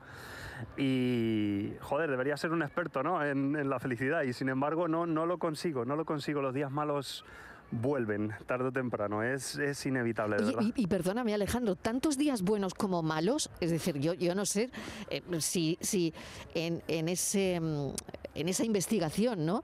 Y, 0.78 1.74
joder, 1.82 2.10
debería 2.10 2.38
ser 2.38 2.52
un 2.52 2.62
experto 2.62 3.04
¿no? 3.04 3.24
en, 3.24 3.56
en 3.56 3.70
la 3.70 3.80
felicidad 3.80 4.24
y 4.24 4.34
sin 4.34 4.50
embargo 4.50 4.88
no, 4.88 5.06
no 5.06 5.26
lo 5.26 5.38
consigo, 5.38 5.84
no 5.84 5.96
lo 5.96 6.06
consigo. 6.06 6.42
Los 6.42 6.54
días 6.54 6.72
malos 6.72 7.26
vuelven 7.72 8.34
tarde 8.46 8.66
o 8.66 8.72
temprano, 8.72 9.24
es, 9.24 9.56
es 9.58 9.86
inevitable, 9.86 10.38
verdad. 10.38 10.62
y, 10.62 10.74
y 10.76 10.88
perdóname, 10.88 11.34
Alejandro, 11.34 11.76
tantos 11.76 12.18
días 12.18 12.42
buenos 12.42 12.74
como 12.74 13.02
malos, 13.02 13.50
es 13.60 13.72
decir, 13.72 14.00
yo, 14.00 14.14
yo 14.14 14.36
no 14.36 14.46
sé 14.46 14.70
eh, 15.10 15.22
si, 15.40 15.78
si 15.82 16.14
en, 16.54 16.82
en 16.88 17.10
ese, 17.10 17.60
mm, 17.60 17.90
en 18.36 18.50
esa 18.50 18.64
investigación, 18.64 19.46
¿no? 19.46 19.64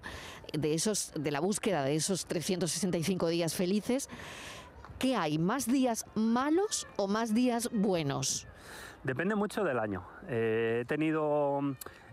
De, 0.53 0.73
esos, 0.73 1.13
de 1.15 1.31
la 1.31 1.39
búsqueda 1.39 1.83
de 1.83 1.95
esos 1.95 2.25
365 2.25 3.27
días 3.27 3.55
felices, 3.55 4.09
¿qué 4.99 5.15
hay? 5.15 5.37
¿Más 5.37 5.65
días 5.65 6.05
malos 6.15 6.87
o 6.97 7.07
más 7.07 7.33
días 7.33 7.69
buenos? 7.71 8.47
Depende 9.03 9.35
mucho 9.35 9.63
del 9.63 9.79
año. 9.79 10.03
Eh, 10.27 10.79
he 10.81 10.85
tenido. 10.85 11.61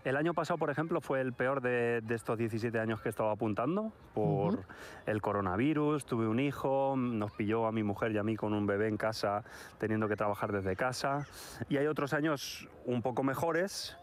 El 0.05 0.15
año 0.15 0.33
pasado, 0.33 0.57
por 0.57 0.69
ejemplo, 0.69 1.01
fue 1.01 1.19
el 1.19 1.33
peor 1.33 1.61
de, 1.61 2.01
de 2.01 2.15
estos 2.15 2.37
17 2.37 2.79
años 2.79 3.01
que 3.01 3.09
he 3.09 3.11
estado 3.11 3.29
apuntando 3.29 3.91
por 4.13 4.65
el 5.05 5.21
coronavirus. 5.21 6.05
Tuve 6.05 6.27
un 6.27 6.39
hijo, 6.39 6.95
nos 6.97 7.31
pilló 7.31 7.65
a 7.67 7.71
mi 7.71 7.83
mujer 7.83 8.11
y 8.13 8.17
a 8.17 8.23
mí 8.23 8.35
con 8.35 8.53
un 8.53 8.65
bebé 8.65 8.87
en 8.87 8.97
casa, 8.97 9.43
teniendo 9.77 10.07
que 10.07 10.15
trabajar 10.15 10.51
desde 10.51 10.75
casa. 10.75 11.27
Y 11.67 11.77
hay 11.77 11.87
otros 11.87 12.13
años 12.13 12.67
un 12.85 13.01
poco 13.01 13.23
mejores, 13.23 13.97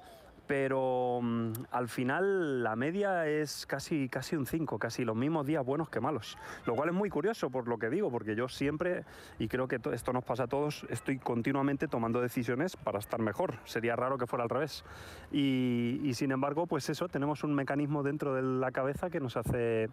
pero 0.46 1.20
mm, 1.22 1.52
al 1.70 1.88
final 1.88 2.62
la 2.62 2.76
media 2.76 3.26
es 3.26 3.66
casi, 3.66 4.08
casi 4.08 4.36
un 4.36 4.46
5, 4.46 4.78
casi 4.78 5.04
los 5.04 5.16
mismos 5.16 5.46
días 5.46 5.64
buenos 5.64 5.88
que 5.88 6.00
malos. 6.00 6.36
Lo 6.66 6.74
cual 6.74 6.88
es 6.90 6.94
muy 6.94 7.10
curioso 7.10 7.50
por 7.50 7.68
lo 7.68 7.78
que 7.78 7.90
digo, 7.90 8.10
porque 8.10 8.34
yo 8.36 8.48
siempre, 8.48 9.04
y 9.38 9.48
creo 9.48 9.68
que 9.68 9.78
to- 9.78 9.92
esto 9.92 10.12
nos 10.12 10.24
pasa 10.24 10.44
a 10.44 10.46
todos, 10.46 10.86
estoy 10.90 11.18
continuamente 11.18 11.88
tomando 11.88 12.20
decisiones 12.20 12.76
para 12.76 12.98
estar 12.98 13.20
mejor. 13.20 13.54
Sería 13.64 13.96
raro 13.96 14.18
que 14.18 14.26
fuera 14.26 14.44
al 14.44 14.50
revés. 14.50 14.84
Y 15.32 16.12
sin 16.14 16.32
embargo, 16.32 16.66
pues 16.66 16.88
eso, 16.88 17.08
tenemos 17.08 17.44
un 17.44 17.54
mecanismo 17.54 18.02
dentro 18.02 18.34
de 18.34 18.42
la 18.42 18.70
cabeza 18.72 19.10
que 19.10 19.20
nos 19.20 19.36
hace 19.36 19.88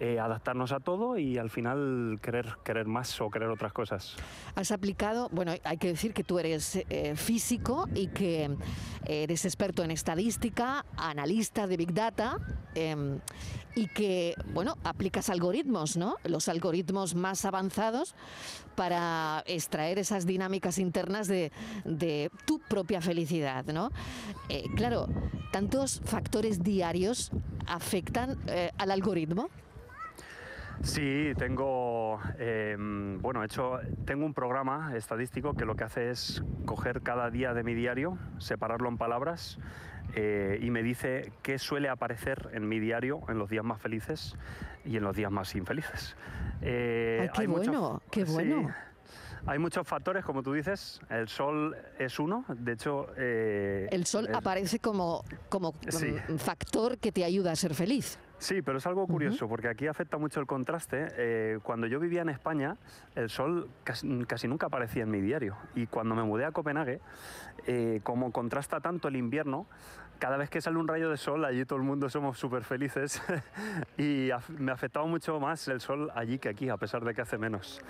eh, 0.00 0.18
adaptarnos 0.18 0.72
a 0.72 0.80
todo 0.80 1.18
y 1.18 1.38
al 1.38 1.50
final 1.50 2.18
querer, 2.22 2.56
querer 2.64 2.86
más 2.86 3.20
o 3.20 3.30
querer 3.30 3.48
otras 3.48 3.72
cosas. 3.72 4.16
Has 4.54 4.72
aplicado, 4.72 5.28
bueno, 5.30 5.52
hay 5.64 5.76
que 5.76 5.88
decir 5.88 6.14
que 6.14 6.24
tú 6.24 6.38
eres 6.38 6.76
eh, 6.88 7.14
físico 7.16 7.88
y 7.94 8.08
que 8.08 8.56
eres 9.06 9.44
experto 9.44 9.82
en 9.82 9.90
estadística, 9.90 10.84
analista 10.96 11.66
de 11.66 11.76
Big 11.76 11.92
Data 11.92 12.36
em, 12.74 13.20
y 13.74 13.88
que, 13.88 14.34
bueno, 14.52 14.76
aplicas 14.84 15.30
algoritmos, 15.30 15.96
¿no? 15.96 16.16
Los 16.24 16.48
algoritmos 16.48 17.14
más 17.14 17.44
avanzados 17.44 18.14
para 18.74 19.42
extraer 19.46 19.98
esas 19.98 20.26
dinámicas 20.26 20.78
internas 20.78 21.28
de, 21.28 21.52
de 21.84 22.30
tu 22.44 22.58
propia 22.58 23.00
felicidad, 23.00 23.64
¿no? 23.66 23.90
Eh, 24.48 24.64
claro, 24.76 25.08
tantos 25.52 26.00
factores 26.04 26.62
diarios 26.62 27.30
afectan 27.66 28.38
eh, 28.46 28.70
al 28.78 28.90
algoritmo. 28.90 29.48
Sí, 30.82 31.32
tengo, 31.36 32.20
eh, 32.38 32.76
bueno, 32.78 33.42
he 33.42 33.46
hecho, 33.46 33.80
tengo 34.04 34.24
un 34.24 34.32
programa 34.32 34.96
estadístico 34.96 35.54
que 35.54 35.64
lo 35.64 35.74
que 35.74 35.84
hace 35.84 36.10
es 36.10 36.42
coger 36.66 37.02
cada 37.02 37.30
día 37.30 37.52
de 37.52 37.64
mi 37.64 37.74
diario, 37.74 38.16
separarlo 38.38 38.88
en 38.88 38.96
palabras 38.96 39.58
eh, 40.14 40.58
y 40.62 40.70
me 40.70 40.82
dice 40.82 41.32
qué 41.42 41.58
suele 41.58 41.88
aparecer 41.88 42.50
en 42.52 42.68
mi 42.68 42.78
diario 42.78 43.20
en 43.28 43.38
los 43.38 43.50
días 43.50 43.64
más 43.64 43.80
felices 43.80 44.36
y 44.84 44.96
en 44.96 45.02
los 45.02 45.16
días 45.16 45.30
más 45.30 45.54
infelices. 45.54 46.16
Eh, 46.62 47.20
Ay, 47.22 47.28
qué 47.34 47.46
bueno, 47.46 48.02
qué 48.10 48.24
bueno. 48.24 48.74
Hay 49.46 49.58
muchos 49.58 49.86
factores, 49.86 50.24
como 50.24 50.42
tú 50.42 50.52
dices. 50.52 51.00
El 51.08 51.28
sol 51.28 51.76
es 51.98 52.18
uno. 52.18 52.44
De 52.48 52.72
hecho. 52.72 53.06
Eh, 53.16 53.88
el 53.90 54.04
sol 54.04 54.28
aparece 54.34 54.78
como, 54.78 55.24
como 55.48 55.74
factor 56.38 56.98
que 56.98 57.12
te 57.12 57.24
ayuda 57.24 57.52
a 57.52 57.56
ser 57.56 57.74
feliz. 57.74 58.18
Sí, 58.38 58.62
pero 58.62 58.78
es 58.78 58.86
algo 58.86 59.06
curioso 59.06 59.48
porque 59.48 59.68
aquí 59.68 59.86
afecta 59.86 60.16
mucho 60.16 60.40
el 60.40 60.46
contraste. 60.46 61.08
Eh, 61.16 61.58
cuando 61.62 61.86
yo 61.86 61.98
vivía 61.98 62.22
en 62.22 62.28
España, 62.28 62.76
el 63.14 63.30
sol 63.30 63.68
casi, 63.84 64.48
nunca 64.48 64.66
aparecía 64.66 65.02
en 65.02 65.10
mi 65.10 65.20
diario. 65.20 65.56
Y 65.74 65.86
cuando 65.86 66.14
me 66.14 66.22
mudé 66.22 66.44
a 66.44 66.52
Copenhague, 66.52 67.00
eh, 67.66 68.00
como 68.04 68.30
contrasta 68.30 68.80
tanto 68.80 69.08
el 69.08 69.16
invierno, 69.16 69.66
cada 70.18 70.36
vez 70.36 70.50
que 70.50 70.60
sale 70.60 70.78
un 70.78 70.88
rayo 70.88 71.10
de 71.10 71.16
sol, 71.16 71.44
allí 71.44 71.64
todo 71.64 71.78
el 71.78 71.84
mundo 71.84 72.08
somos 72.08 72.38
súper 72.38 72.64
felices 72.64 73.22
y 73.98 74.30
me 74.58 74.72
afectaba 74.72 75.06
mucho 75.06 75.38
más 75.40 75.66
el 75.68 75.80
sol 75.80 76.10
allí 76.14 76.38
que 76.38 76.48
aquí, 76.48 76.68
a 76.68 76.76
pesar 76.76 77.04
de 77.04 77.14
que 77.14 77.22
hace 77.22 77.38
menos. 77.38 77.80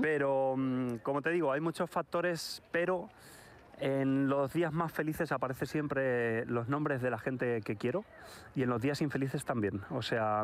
Pero, 0.00 0.54
mm, 0.56 0.96
como 1.02 1.22
te 1.22 1.30
digo, 1.30 1.52
hay 1.52 1.60
muchos 1.60 1.90
factores, 1.90 2.62
pero 2.70 3.08
en 3.80 4.28
los 4.28 4.52
días 4.52 4.72
más 4.72 4.92
felices 4.92 5.32
aparecen 5.32 5.66
siempre 5.66 6.46
los 6.46 6.68
nombres 6.68 7.02
de 7.02 7.10
la 7.10 7.18
gente 7.18 7.60
que 7.62 7.76
quiero 7.76 8.04
y 8.54 8.62
en 8.62 8.70
los 8.70 8.80
días 8.80 9.00
infelices 9.02 9.44
también. 9.44 9.82
O 9.90 10.02
sea, 10.02 10.42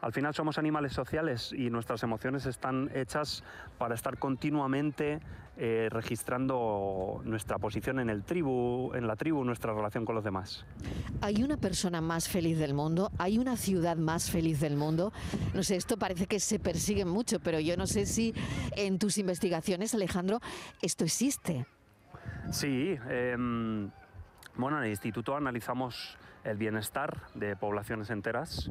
al 0.00 0.12
final 0.12 0.34
somos 0.34 0.58
animales 0.58 0.92
sociales 0.92 1.52
y 1.52 1.70
nuestras 1.70 2.02
emociones 2.02 2.46
están 2.46 2.90
hechas 2.94 3.44
para 3.78 3.94
estar 3.94 4.18
continuamente 4.18 5.20
eh, 5.56 5.88
registrando 5.90 7.20
nuestra 7.24 7.58
posición 7.58 8.00
en 8.00 8.08
el 8.08 8.24
tribu, 8.24 8.94
en 8.94 9.06
la 9.06 9.16
tribu, 9.16 9.44
nuestra 9.44 9.74
relación 9.74 10.06
con 10.06 10.14
los 10.14 10.24
demás. 10.24 10.64
¿Hay 11.20 11.42
una 11.42 11.58
persona 11.58 12.00
más 12.00 12.28
feliz 12.28 12.58
del 12.58 12.72
mundo? 12.72 13.10
¿Hay 13.18 13.38
una 13.38 13.56
ciudad 13.56 13.96
más 13.96 14.30
feliz 14.30 14.60
del 14.60 14.76
mundo? 14.76 15.12
No 15.52 15.62
sé, 15.62 15.76
esto 15.76 15.98
parece 15.98 16.26
que 16.26 16.40
se 16.40 16.58
persigue 16.58 17.04
mucho, 17.04 17.40
pero 17.40 17.60
yo 17.60 17.76
no 17.76 17.86
sé 17.86 18.06
si 18.06 18.32
en 18.74 18.98
tus 18.98 19.18
investigaciones, 19.18 19.94
Alejandro, 19.94 20.40
esto 20.80 21.04
existe. 21.04 21.66
Sí, 22.50 22.98
em, 23.08 23.90
bueno, 24.56 24.78
en 24.78 24.84
el 24.84 24.90
instituto 24.90 25.36
analizamos 25.36 26.18
el 26.42 26.56
bienestar 26.56 27.16
de 27.34 27.54
poblaciones 27.54 28.10
enteras 28.10 28.70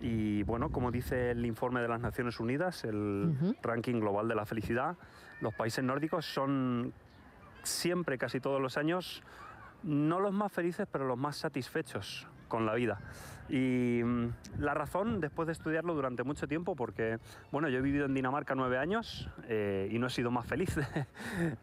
y 0.00 0.42
bueno, 0.44 0.70
como 0.70 0.90
dice 0.90 1.32
el 1.32 1.44
informe 1.44 1.80
de 1.80 1.88
las 1.88 2.00
Naciones 2.00 2.40
Unidas, 2.40 2.84
el 2.84 3.54
ranking 3.62 4.00
global 4.00 4.28
de 4.28 4.34
la 4.34 4.46
felicidad, 4.46 4.96
los 5.40 5.54
países 5.54 5.84
nórdicos 5.84 6.24
son 6.24 6.94
siempre, 7.62 8.16
casi 8.16 8.40
todos 8.40 8.60
los 8.62 8.78
años, 8.78 9.22
no 9.82 10.20
los 10.20 10.32
más 10.32 10.50
felices, 10.50 10.88
pero 10.90 11.06
los 11.06 11.18
más 11.18 11.36
satisfechos 11.36 12.26
con 12.48 12.66
la 12.66 12.74
vida. 12.74 12.98
Y 13.48 14.02
mm, 14.04 14.28
la 14.58 14.74
razón, 14.74 15.20
después 15.20 15.46
de 15.46 15.52
estudiarlo 15.52 15.94
durante 15.94 16.22
mucho 16.22 16.46
tiempo, 16.46 16.76
porque, 16.76 17.18
bueno, 17.50 17.68
yo 17.68 17.78
he 17.78 17.82
vivido 17.82 18.06
en 18.06 18.14
Dinamarca 18.14 18.54
nueve 18.54 18.78
años 18.78 19.28
eh, 19.48 19.88
y 19.90 19.98
no 19.98 20.08
he 20.08 20.10
sido 20.10 20.30
más 20.30 20.46
feliz. 20.46 20.76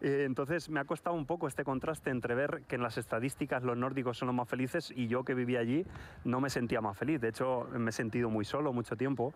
Eh, 0.02 0.24
entonces 0.26 0.70
me 0.70 0.80
ha 0.80 0.86
costado 0.86 1.16
un 1.16 1.26
poco 1.26 1.48
este 1.48 1.64
contraste 1.64 2.10
entre 2.10 2.36
ver 2.36 2.64
que 2.68 2.76
en 2.76 2.84
las 2.84 2.98
estadísticas 2.98 3.64
los 3.64 3.78
nórdicos 3.78 4.18
son 4.18 4.28
los 4.28 4.36
más 4.36 4.48
felices 4.48 4.92
y 4.96 5.08
yo 5.08 5.24
que 5.24 5.34
vivía 5.34 5.60
allí 5.60 5.86
no 6.24 6.40
me 6.40 6.50
sentía 6.50 6.82
más 6.82 6.98
feliz. 6.98 7.20
De 7.22 7.30
hecho, 7.30 7.68
me 7.78 7.90
he 7.90 7.94
sentido 7.94 8.30
muy 8.30 8.46
solo 8.46 8.74
mucho 8.74 8.96
tiempo. 8.96 9.34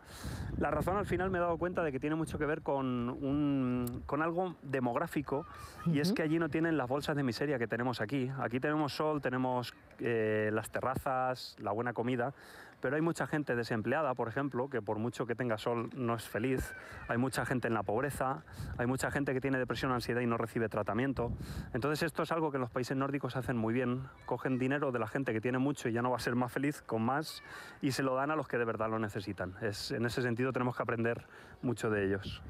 La 0.58 0.72
razón 0.72 0.98
al 0.98 1.06
final 1.06 1.30
me 1.30 1.38
he 1.38 1.42
dado 1.42 1.58
cuenta 1.58 1.84
de 1.84 1.92
que 1.92 2.00
tiene 2.00 2.16
mucho 2.16 2.38
que 2.38 2.46
ver 2.46 2.62
con, 2.62 3.10
un, 3.10 4.04
con 4.06 4.22
algo 4.22 4.56
demográfico 4.62 5.46
y 5.86 6.00
es 6.00 6.14
que 6.14 6.22
allí 6.22 6.40
no 6.40 6.50
tienen 6.50 6.78
las 6.78 6.88
bolsas 6.88 7.16
de 7.16 7.24
miseria 7.24 7.58
que 7.58 7.68
tenemos 7.68 8.02
aquí. 8.02 8.30
Aquí 8.40 8.60
tenemos 8.60 8.94
sol, 8.94 9.22
tenemos 9.22 9.74
eh, 10.00 10.50
las 10.54 10.70
terrazas, 10.70 11.39
la 11.60 11.72
buena 11.72 11.94
comida 11.94 12.34
pero 12.82 12.96
hay 12.96 13.02
mucha 13.02 13.28
gente 13.28 13.56
desempleada, 13.56 14.14
por 14.14 14.28
ejemplo, 14.28 14.70
que 14.70 14.82
por 14.82 15.00
mucho 15.00 15.26
que 15.26 15.36
tenga 15.36 15.58
sol 15.58 15.90
no 15.96 16.16
es 16.16 16.28
feliz. 16.28 16.74
Hay 17.08 17.18
mucha 17.18 17.46
gente 17.46 17.68
en 17.68 17.74
la 17.74 17.84
pobreza, 17.84 18.44
hay 18.78 18.88
mucha 18.88 19.12
gente 19.12 19.34
que 19.34 19.42
tiene 19.42 19.58
depresión, 19.58 19.92
ansiedad 19.92 20.22
y 20.22 20.28
no 20.28 20.38
recibe 20.38 20.70
tratamiento. 20.70 21.32
Entonces 21.74 22.04
esto 22.04 22.24
es 22.24 22.32
algo 22.32 22.52
que 22.52 22.58
los 22.58 22.70
países 22.70 22.96
nórdicos 22.96 23.36
hacen 23.36 23.58
muy 23.58 23.74
bien. 23.74 24.04
Cogen 24.26 24.58
dinero 24.58 24.92
de 24.92 25.00
la 25.00 25.08
gente 25.08 25.34
que 25.34 25.42
tiene 25.42 25.58
mucho 25.58 25.90
y 25.90 25.94
ya 25.94 26.02
no 26.02 26.12
va 26.12 26.18
a 26.18 26.22
ser 26.22 26.36
más 26.36 26.52
feliz 26.52 26.82
con 26.82 27.02
más 27.02 27.44
y 27.82 27.92
se 27.92 28.04
lo 28.04 28.16
dan 28.16 28.32
a 28.32 28.36
los 28.36 28.48
que 28.48 28.58
de 28.58 28.66
verdad 28.66 28.90
lo 28.90 29.00
necesitan. 29.00 29.56
Es, 29.62 29.92
en 29.92 30.06
ese 30.06 30.22
sentido 30.22 30.54
tenemos 30.54 30.76
que 30.76 30.84
aprender 30.84 31.26
mucho 31.62 31.90
de 31.90 32.06
ellos. 32.06 32.42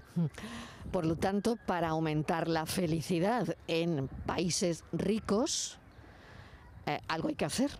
Por 0.92 1.06
lo 1.06 1.16
tanto, 1.16 1.58
para 1.66 1.90
aumentar 1.90 2.48
la 2.48 2.66
felicidad 2.66 3.56
en 3.68 4.08
países 4.26 4.84
ricos, 4.92 5.80
eh, 6.86 7.00
algo 7.08 7.30
hay 7.30 7.36
que 7.36 7.46
hacer. 7.46 7.72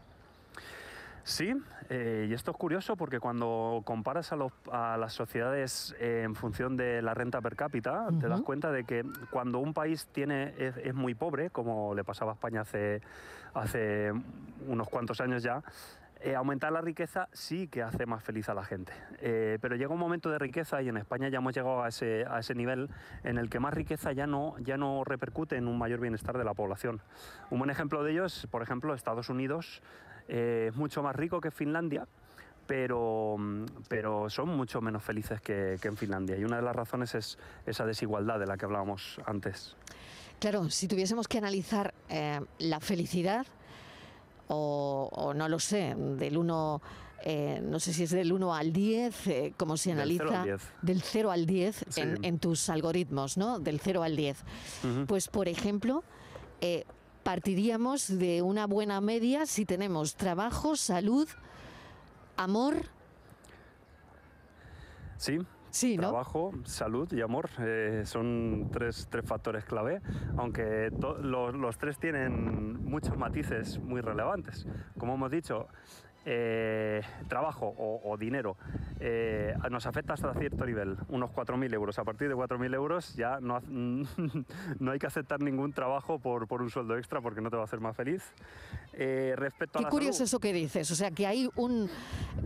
Sí, 1.30 1.54
eh, 1.92 2.26
y 2.28 2.34
esto 2.34 2.50
es 2.50 2.58
curioso 2.58 2.98
porque 2.98 3.20
cuando 3.20 3.84
comparas 3.86 4.32
a, 4.32 4.98
las 4.98 5.14
sociedades 5.14 5.96
eh, 6.00 6.24
en 6.26 6.34
función 6.34 6.76
de 6.76 7.04
la 7.04 7.14
renta 7.14 7.40
per 7.40 7.56
cápita, 7.56 8.08
te 8.20 8.28
das 8.28 8.42
cuenta 8.42 8.72
de 8.72 8.84
que 8.84 9.06
cuando 9.30 9.60
un 9.60 9.76
país 9.76 10.08
tiene, 10.12 10.56
es, 10.58 10.96
muy 10.96 11.14
pobre, 11.14 11.52
como 11.52 11.94
le 11.94 12.04
pasaba 12.04 12.32
a 12.32 12.34
España 12.34 12.62
hace, 12.62 13.02
hace 13.54 14.12
unos 14.68 14.90
cuantos 14.90 15.22
años 15.22 15.44
ya, 15.44 15.62
eh, 16.22 16.36
aumentar 16.36 16.72
la 16.72 16.82
riqueza 16.82 17.30
sí 17.32 17.68
que 17.68 17.82
hace 17.82 18.06
más 18.06 18.24
feliz 18.24 18.50
a 18.50 18.54
la 18.54 18.64
gente. 18.64 18.94
pero 19.62 19.76
llega 19.76 19.94
un 19.94 20.00
momento 20.00 20.30
de 20.30 20.40
riqueza 20.40 20.82
y 20.82 20.90
en 20.90 20.98
España 20.98 21.30
ya 21.30 21.38
hemos 21.38 21.54
llegado 21.54 21.84
a 21.84 21.88
ese, 21.90 22.56
nivel 22.56 22.90
en 23.24 23.38
el 23.38 23.50
que 23.50 23.60
más 23.60 23.74
riqueza 23.74 24.12
ya 24.12 24.28
no, 24.28 24.56
ya 24.60 24.78
no 24.78 25.04
repercute 25.04 25.56
en 25.56 25.68
un 25.68 25.78
mayor 25.78 26.00
bienestar 26.00 26.38
de 26.38 26.44
la 26.44 26.54
población. 26.54 27.02
Un 27.50 27.60
buen 27.60 27.70
ejemplo 27.70 28.04
de 28.04 28.12
ello 28.12 28.26
es, 28.26 28.48
por 28.48 28.62
ejemplo, 28.62 28.94
Estados 28.94 29.30
Unidos 29.30 29.82
eh, 30.30 30.68
es 30.70 30.76
mucho 30.76 31.02
más 31.02 31.16
rico 31.16 31.42
que 31.42 31.50
Finlandia, 31.50 32.08
pero, 32.68 33.36
pero 33.88 34.30
son 34.30 34.50
mucho 34.50 34.80
menos 34.80 35.04
felices 35.04 35.42
que, 35.42 35.80
en 35.82 35.98
Finlandia. 35.98 36.38
Y 36.38 36.44
una 36.44 36.58
de 36.58 36.62
las 36.62 36.76
razones 36.76 37.16
es 37.16 37.38
esa 37.66 37.86
desigualdad 37.86 38.40
de 38.40 38.46
la 38.46 38.56
que 38.56 38.66
hablábamos 38.66 39.20
antes. 39.26 39.76
Claro, 40.40 40.70
si 40.70 40.88
tuviésemos 40.88 41.28
que 41.28 41.40
analizar 41.40 41.94
eh, 42.10 42.40
la 42.60 42.80
felicidad, 42.80 43.46
o, 44.50 45.34
no 45.36 45.48
lo 45.48 45.60
sé, 45.60 45.96
del 45.96 46.38
1, 46.38 46.82
eh, 47.24 47.62
no 47.64 47.80
sé 47.80 47.94
si 47.94 48.04
es 48.04 48.12
del 48.12 48.34
1 48.34 48.54
al 48.54 48.74
10, 48.74 49.16
como 49.58 49.78
se 49.78 49.92
analiza, 49.92 50.46
del 50.82 51.02
0 51.02 51.32
al 51.32 51.46
10, 51.46 51.86
en, 51.98 52.40
tus 52.40 52.70
algoritmos, 52.70 53.38
¿no? 53.38 53.60
Del 53.60 53.80
0 53.80 54.04
al 54.04 54.16
10. 54.16 54.38
Pues, 55.08 55.28
por 55.28 55.48
ejemplo, 55.48 56.04
partiríamos 57.24 58.18
de 58.18 58.42
una 58.42 58.66
buena 58.66 59.02
media 59.02 59.46
si 59.46 59.66
tenemos 59.66 60.16
trabajo, 60.16 60.76
salud, 60.76 61.28
amor. 62.38 62.88
Sí, 65.18 65.38
Sí, 65.72 65.98
Trabajo, 65.98 66.52
salud 66.64 67.12
y 67.14 67.22
amor 67.22 67.50
eh, 67.60 68.04
son 68.06 68.70
tres, 68.72 69.08
tres, 69.10 69.26
factores 69.26 69.66
clave, 69.66 70.02
aunque 70.38 70.92
los 71.22 71.78
tres 71.78 72.00
tienen 72.00 72.84
muchos 72.86 73.16
matices 73.18 73.80
muy 73.80 74.02
relevantes. 74.02 74.66
Como 74.98 75.14
hemos 75.14 75.30
dicho, 75.30 75.68
eh, 76.26 77.02
trabajo 77.30 77.74
o, 77.78 78.18
dinero 78.18 78.58
eh, 79.00 79.56
nos 79.72 79.86
afecta 79.86 80.14
hasta 80.14 80.34
cierto 80.34 80.66
nivel, 80.66 80.98
unos 81.08 81.32
4.000 81.32 81.74
euros. 81.74 81.98
A 81.98 82.04
partir 82.04 82.28
de 82.28 82.36
4.000 82.36 82.76
euros 82.76 83.16
ya 83.16 83.40
no, 83.40 83.62
no 84.80 84.92
hay 84.92 85.00
que 85.00 85.08
aceptar 85.08 85.42
ningún 85.42 85.72
trabajo 85.72 86.20
por, 86.20 86.48
por, 86.48 86.62
un 86.62 86.70
sueldo 86.70 86.98
extra 86.98 87.22
porque 87.22 87.42
no 87.42 87.50
te 87.50 87.56
va 87.56 87.64
a 87.64 87.66
hacer 87.66 87.80
más 87.80 87.96
feliz. 87.96 88.34
Eh, 88.94 89.34
respecto 89.38 89.80
Qué 89.80 89.86
curioso 89.86 90.24
eso 90.24 90.40
que 90.40 90.52
dices, 90.52 90.92
o 90.92 90.96
sea 90.96 91.12
que 91.12 91.26
hay 91.26 91.50
un... 91.56 91.90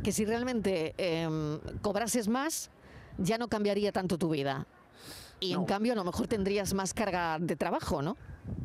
que 0.04 0.12
si 0.12 0.24
realmente 0.24 0.94
em, 0.98 1.60
cobrases 1.82 2.28
más, 2.28 2.70
ya 3.18 3.38
no 3.38 3.48
cambiaría 3.48 3.92
tanto 3.92 4.18
tu 4.18 4.30
vida. 4.30 4.66
Y 5.40 5.54
en 5.54 5.66
cambio 5.66 5.92
a 5.94 5.96
lo 5.96 6.06
mejor 6.06 6.28
tendrías 6.28 6.74
más 6.74 6.94
carga 6.94 7.38
de 7.40 7.56
trabajo, 7.56 8.02
¿no? 8.02 8.16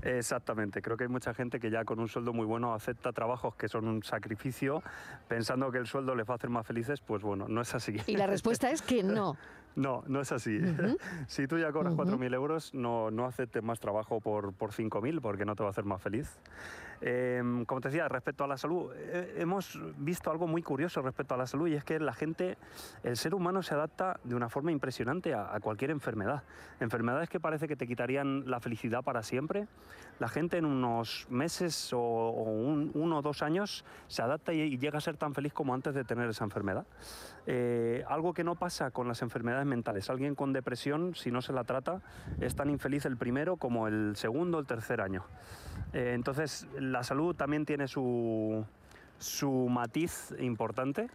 Exactamente, 0.03 0.83
creo 0.83 0.97
que 0.97 1.05
hay 1.05 1.11
mucha 1.11 1.35
gente 1.35 1.61
que 1.61 1.71
ya 1.71 1.85
con 1.85 1.99
un 1.99 2.09
sueldo 2.09 2.33
muy 2.33 2.47
bueno 2.47 2.75
acepta 2.75 3.13
trabajos 3.13 3.55
que 3.55 3.69
son 3.69 3.87
un 3.87 4.03
sacrificio 4.03 4.83
pensando 5.29 5.71
que 5.71 5.79
el 5.79 5.87
sueldo 5.87 6.15
les 6.15 6.29
va 6.29 6.35
a 6.35 6.37
hacer 6.37 6.51
más 6.51 6.67
felices, 6.67 7.01
pues 7.01 7.23
bueno, 7.23 7.47
no 7.49 7.61
es 7.61 7.75
así. 7.75 7.97
Y 8.07 8.17
la 8.17 8.27
respuesta 8.27 8.71
es 8.71 8.83
que 8.83 9.03
no. 9.03 9.37
No, 9.77 10.03
no 10.09 10.21
es 10.21 10.33
así. 10.33 10.59
si 11.29 11.47
tú 11.47 11.57
ya 11.57 11.71
cobras 11.71 11.95
4.000 11.95 12.35
euros, 12.35 12.75
no, 12.75 13.13
no 13.13 13.27
aceptes 13.27 13.63
más 13.63 13.79
trabajo 13.79 14.21
por, 14.21 14.53
por 14.53 14.73
5.000 14.73 15.21
porque 15.21 15.45
no 15.45 15.55
te 15.55 15.63
va 15.63 15.69
a 15.69 15.71
hacer 15.71 15.85
más 15.85 16.03
feliz. 16.03 16.37
Em, 17.01 17.65
como 17.65 17.81
te 17.81 17.89
decía, 17.89 18.09
respecto 18.09 18.45
a 18.45 18.47
la 18.49 18.57
salud, 18.57 18.93
eh, 18.95 19.37
hemos 19.39 19.79
visto 19.99 20.31
algo 20.31 20.47
muy 20.47 20.63
curioso 20.63 21.01
respecto 21.01 21.35
a 21.35 21.37
la 21.37 21.47
salud 21.47 21.69
y 21.69 21.75
es 21.75 21.85
que 21.85 22.01
la 22.01 22.13
gente, 22.13 22.59
el 23.05 23.17
ser 23.17 23.35
humano 23.35 23.63
se 23.63 23.75
adapta 23.75 24.19
de 24.25 24.35
una 24.35 24.49
forma 24.49 24.73
impresionante 24.73 25.35
a, 25.35 25.59
cualquier 25.61 25.91
enfermedad. 25.91 26.43
Enfermedades 26.81 27.29
que 27.29 27.41
parece 27.41 27.69
que 27.69 27.77
te 27.77 27.87
quitarían 27.87 28.49
la 28.51 28.61
felicidad 28.61 29.03
para 29.03 29.23
siempre. 29.23 29.69
La 30.19 30.29
gente 30.29 30.57
en 30.57 30.65
unos 30.65 31.27
meses 31.31 31.93
o, 31.93 32.31
uno 32.95 33.19
o 33.19 33.23
dos 33.23 33.43
años 33.43 33.85
se 34.09 34.23
adapta 34.23 34.53
y, 34.53 34.79
llega 34.79 34.99
a 34.99 35.01
ser 35.01 35.17
tan 35.17 35.35
feliz 35.35 35.53
como 35.53 35.75
antes 35.75 35.95
de 35.95 36.05
tener 36.05 36.29
esa 36.29 36.45
enfermedad. 36.45 36.87
Eh, 37.47 38.05
algo 38.09 38.35
que 38.35 38.45
no 38.45 38.55
pasa 38.55 38.91
con 38.91 39.09
las 39.09 39.23
enfermedades 39.23 39.67
mentales. 39.67 40.11
Alguien 40.11 40.35
con 40.35 40.53
depresión, 40.53 41.15
si 41.15 41.31
no 41.31 41.43
se 41.43 41.53
la 41.53 41.65
trata, 41.65 42.03
es 42.41 42.55
tan 42.55 42.71
infeliz 42.71 43.05
el 43.05 43.17
primero 43.17 43.57
como 43.57 43.89
el 43.89 44.17
segundo 44.17 44.59
o 44.59 44.61
el 44.61 44.67
tercer 44.67 45.01
año. 45.01 45.25
Eh, 45.93 46.13
entonces, 46.15 46.67
la 46.93 47.03
salud 47.03 47.35
también 47.35 47.65
tiene 47.65 47.89
su, 47.89 48.65
su 49.19 49.51
matiz 49.69 50.35
importante 50.41 51.09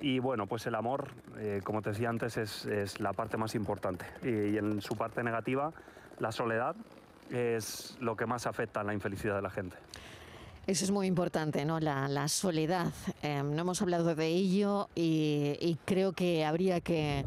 y 0.00 0.18
bueno, 0.18 0.46
pues 0.46 0.66
el 0.66 0.74
amor, 0.74 1.08
eh, 1.38 1.60
como 1.64 1.82
te 1.82 1.90
decía 1.90 2.08
antes, 2.08 2.36
es, 2.36 2.66
es 2.66 3.00
la 3.00 3.12
parte 3.12 3.36
más 3.36 3.54
importante 3.54 4.04
y, 4.22 4.56
en 4.56 4.80
su 4.80 4.96
parte 4.96 5.22
negativa, 5.22 5.72
la 6.18 6.32
soledad 6.32 6.76
es 7.30 7.96
lo 8.00 8.16
que 8.16 8.26
más 8.26 8.46
afecta 8.46 8.80
a 8.80 8.84
la 8.84 8.94
infelicidad 8.94 9.36
de 9.36 9.42
la 9.42 9.50
gente. 9.50 9.76
Eso 10.66 10.84
es 10.84 10.90
muy 10.90 11.06
importante, 11.06 11.66
¿no? 11.66 11.78
La, 11.78 12.08
la 12.08 12.26
soledad. 12.28 12.90
Eh, 13.22 13.42
no 13.42 13.60
hemos 13.60 13.82
hablado 13.82 14.14
de 14.14 14.26
ello 14.28 14.88
y, 14.94 15.58
y 15.60 15.78
creo 15.84 16.12
que 16.12 16.46
habría 16.46 16.80
que, 16.80 17.26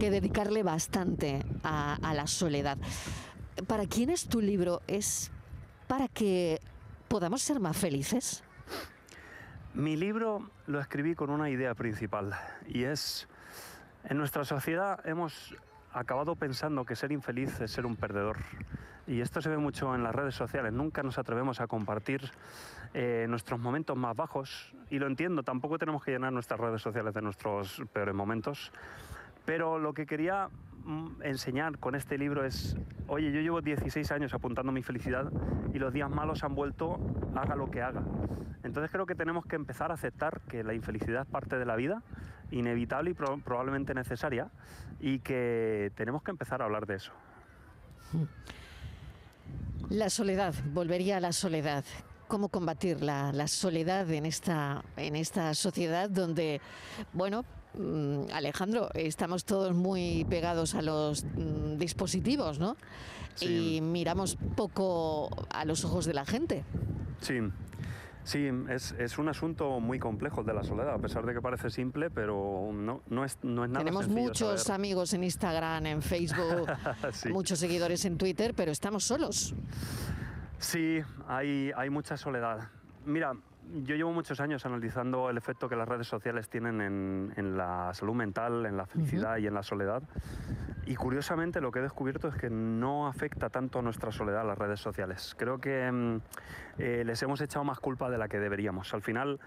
que 0.00 0.10
dedicarle 0.10 0.62
bastante 0.62 1.44
a, 1.62 1.96
a 1.96 2.14
la 2.14 2.26
soledad. 2.26 2.78
¿Para 3.66 3.86
quién 3.86 4.08
es 4.08 4.26
tu 4.28 4.40
libro? 4.40 4.80
¿Es 4.86 5.30
para 5.86 6.08
que 6.08 6.60
podamos 7.08 7.42
ser 7.42 7.58
más 7.58 7.76
felices? 7.76 8.44
Mi 9.74 9.96
libro 9.96 10.50
lo 10.66 10.80
escribí 10.80 11.14
con 11.14 11.30
una 11.30 11.50
idea 11.50 11.74
principal 11.74 12.34
y 12.66 12.84
es, 12.84 13.28
en 14.04 14.18
nuestra 14.18 14.44
sociedad 14.44 15.00
hemos 15.06 15.54
acabado 15.92 16.36
pensando 16.36 16.84
que 16.84 16.96
ser 16.96 17.12
infeliz 17.12 17.60
es 17.60 17.70
ser 17.70 17.86
un 17.86 17.96
perdedor. 17.96 18.36
Y 19.06 19.22
esto 19.22 19.40
se 19.40 19.48
ve 19.48 19.56
mucho 19.56 19.94
en 19.94 20.02
las 20.02 20.14
redes 20.14 20.34
sociales. 20.34 20.70
Nunca 20.72 21.02
nos 21.02 21.16
atrevemos 21.16 21.60
a 21.60 21.66
compartir 21.66 22.30
eh, 22.92 23.24
nuestros 23.28 23.58
momentos 23.58 23.96
más 23.96 24.14
bajos. 24.14 24.74
Y 24.90 24.98
lo 24.98 25.06
entiendo, 25.06 25.42
tampoco 25.42 25.78
tenemos 25.78 26.04
que 26.04 26.10
llenar 26.10 26.30
nuestras 26.30 26.60
redes 26.60 26.82
sociales 26.82 27.14
de 27.14 27.22
nuestros 27.22 27.82
peores 27.90 28.14
momentos. 28.14 28.70
Pero 29.46 29.78
lo 29.78 29.94
que 29.94 30.04
quería 30.04 30.50
enseñar 31.22 31.78
con 31.78 31.94
este 31.94 32.16
libro 32.18 32.44
es, 32.44 32.76
oye, 33.08 33.30
yo 33.32 33.40
llevo 33.40 33.60
16 33.60 34.10
años 34.12 34.32
apuntando 34.34 34.72
mi 34.72 34.82
felicidad 34.82 35.30
y 35.74 35.78
los 35.78 35.92
días 35.92 36.10
malos 36.10 36.42
han 36.44 36.54
vuelto, 36.54 36.98
haga 37.34 37.54
lo 37.56 37.70
que 37.70 37.82
haga. 37.82 38.02
Entonces 38.64 38.90
creo 38.90 39.06
que 39.06 39.14
tenemos 39.14 39.44
que 39.46 39.56
empezar 39.56 39.90
a 39.90 39.94
aceptar 39.94 40.40
que 40.48 40.64
la 40.64 40.74
infelicidad 40.74 41.22
es 41.22 41.28
parte 41.28 41.58
de 41.58 41.64
la 41.64 41.76
vida, 41.76 42.02
inevitable 42.50 43.10
y 43.10 43.14
pro- 43.14 43.38
probablemente 43.44 43.94
necesaria, 43.94 44.48
y 45.00 45.20
que 45.20 45.92
tenemos 45.94 46.22
que 46.22 46.30
empezar 46.30 46.62
a 46.62 46.64
hablar 46.64 46.86
de 46.86 46.96
eso. 46.96 47.12
La 49.90 50.10
soledad, 50.10 50.54
volvería 50.72 51.16
a 51.18 51.20
la 51.20 51.32
soledad. 51.32 51.84
¿Cómo 52.26 52.48
combatir 52.50 53.02
la, 53.02 53.32
la 53.32 53.46
soledad 53.48 54.10
en 54.10 54.26
esta, 54.26 54.82
en 54.96 55.16
esta 55.16 55.54
sociedad 55.54 56.10
donde, 56.10 56.60
bueno, 57.14 57.42
mm, 57.42 57.57
Alejandro, 58.32 58.90
estamos 58.94 59.44
todos 59.44 59.74
muy 59.74 60.24
pegados 60.28 60.74
a 60.74 60.82
los 60.82 61.24
mm, 61.24 61.76
dispositivos, 61.78 62.58
¿no? 62.58 62.76
Sí. 63.34 63.76
Y 63.76 63.80
miramos 63.80 64.36
poco 64.56 65.30
a 65.50 65.64
los 65.64 65.84
ojos 65.84 66.04
de 66.06 66.14
la 66.14 66.24
gente. 66.24 66.64
Sí, 67.20 67.38
sí, 68.24 68.48
es, 68.68 68.92
es 68.98 69.18
un 69.18 69.28
asunto 69.28 69.78
muy 69.80 69.98
complejo 69.98 70.40
el 70.40 70.46
de 70.46 70.54
la 70.54 70.64
soledad, 70.64 70.94
a 70.94 70.98
pesar 70.98 71.24
de 71.24 71.34
que 71.34 71.40
parece 71.40 71.70
simple, 71.70 72.10
pero 72.10 72.70
no, 72.72 73.02
no, 73.08 73.24
es, 73.24 73.38
no 73.42 73.64
es 73.64 73.70
nada 73.70 73.84
Tenemos 73.84 74.06
sencillo 74.06 74.26
muchos 74.28 74.62
saber. 74.62 74.74
amigos 74.80 75.12
en 75.14 75.24
Instagram, 75.24 75.86
en 75.86 76.02
Facebook, 76.02 76.66
Sí. 77.12 77.28
muchos 77.28 77.58
seguidores 77.60 78.04
en 78.04 78.18
Twitter, 78.18 78.54
pero 78.54 78.72
estamos 78.72 79.04
solos. 79.04 79.54
Sí, 80.58 81.00
hay, 81.28 81.70
hay 81.76 81.90
mucha 81.90 82.16
soledad. 82.16 82.68
Mira, 83.04 83.34
yo 83.82 83.96
llevo 83.96 84.12
muchos 84.12 84.40
años 84.40 84.64
analizando 84.66 85.30
el 85.30 85.36
efecto 85.36 85.68
que 85.68 85.76
las 85.76 85.88
redes 85.88 86.06
sociales 86.06 86.48
tienen 86.48 86.80
en, 86.80 87.32
en 87.36 87.56
la 87.56 87.92
salud 87.94 88.14
mental, 88.14 88.66
en 88.66 88.76
la 88.76 88.86
felicidad 88.86 89.38
y 89.38 89.46
en 89.46 89.54
la 89.54 89.62
soledad. 89.62 90.02
Y 90.86 90.96
curiosamente 90.96 91.60
lo 91.60 91.70
que 91.70 91.80
he 91.80 91.82
descubierto 91.82 92.28
es 92.28 92.34
que 92.34 92.48
no 92.48 93.08
afecta 93.08 93.50
tanto 93.50 93.80
a 93.80 93.82
nuestra 93.82 94.10
soledad 94.10 94.46
las 94.46 94.56
redes 94.56 94.80
sociales. 94.80 95.34
Creo 95.36 95.60
que 95.60 95.90
mm, 95.92 96.20
eh, 96.78 97.02
les 97.04 97.22
hemos 97.22 97.40
echado 97.42 97.64
más 97.64 97.78
culpa 97.78 98.08
de 98.08 98.16
la 98.16 98.28
que 98.28 98.38
deberíamos. 98.38 98.94
Al 98.94 99.02
final, 99.02 99.38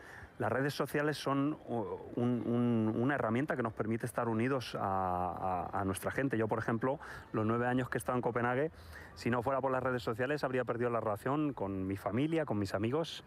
las 0.42 0.52
redes 0.52 0.74
sociales 0.74 1.18
son 1.18 1.54
uh, 1.68 1.86
un- 2.16 2.42
un- 2.48 2.96
una 3.00 3.14
herramienta 3.14 3.56
que 3.56 3.62
nos 3.62 3.74
permite 3.74 4.08
estar 4.08 4.28
unidos 4.28 4.76
a 4.80 5.84
nuestra 5.86 6.10
gente. 6.10 6.36
Yo, 6.36 6.48
por 6.48 6.58
ejemplo, 6.58 7.00
los 7.32 7.46
nueve 7.46 7.68
años 7.68 7.90
que 7.90 7.98
he 7.98 8.00
estado 8.00 8.16
en 8.18 8.24
Copenhague, 8.24 8.72
si 9.14 9.30
no 9.30 9.44
fuera 9.44 9.62
por 9.62 9.72
las 9.72 9.84
redes 9.84 10.02
sociales, 10.02 10.44
habría 10.44 10.64
perdido 10.66 10.90
la 10.90 11.00
relación 11.00 11.54
con 11.54 11.86
mi 11.86 11.96
familia, 11.96 12.46
con 12.46 12.58
mis 12.58 12.74
amigos. 12.74 13.24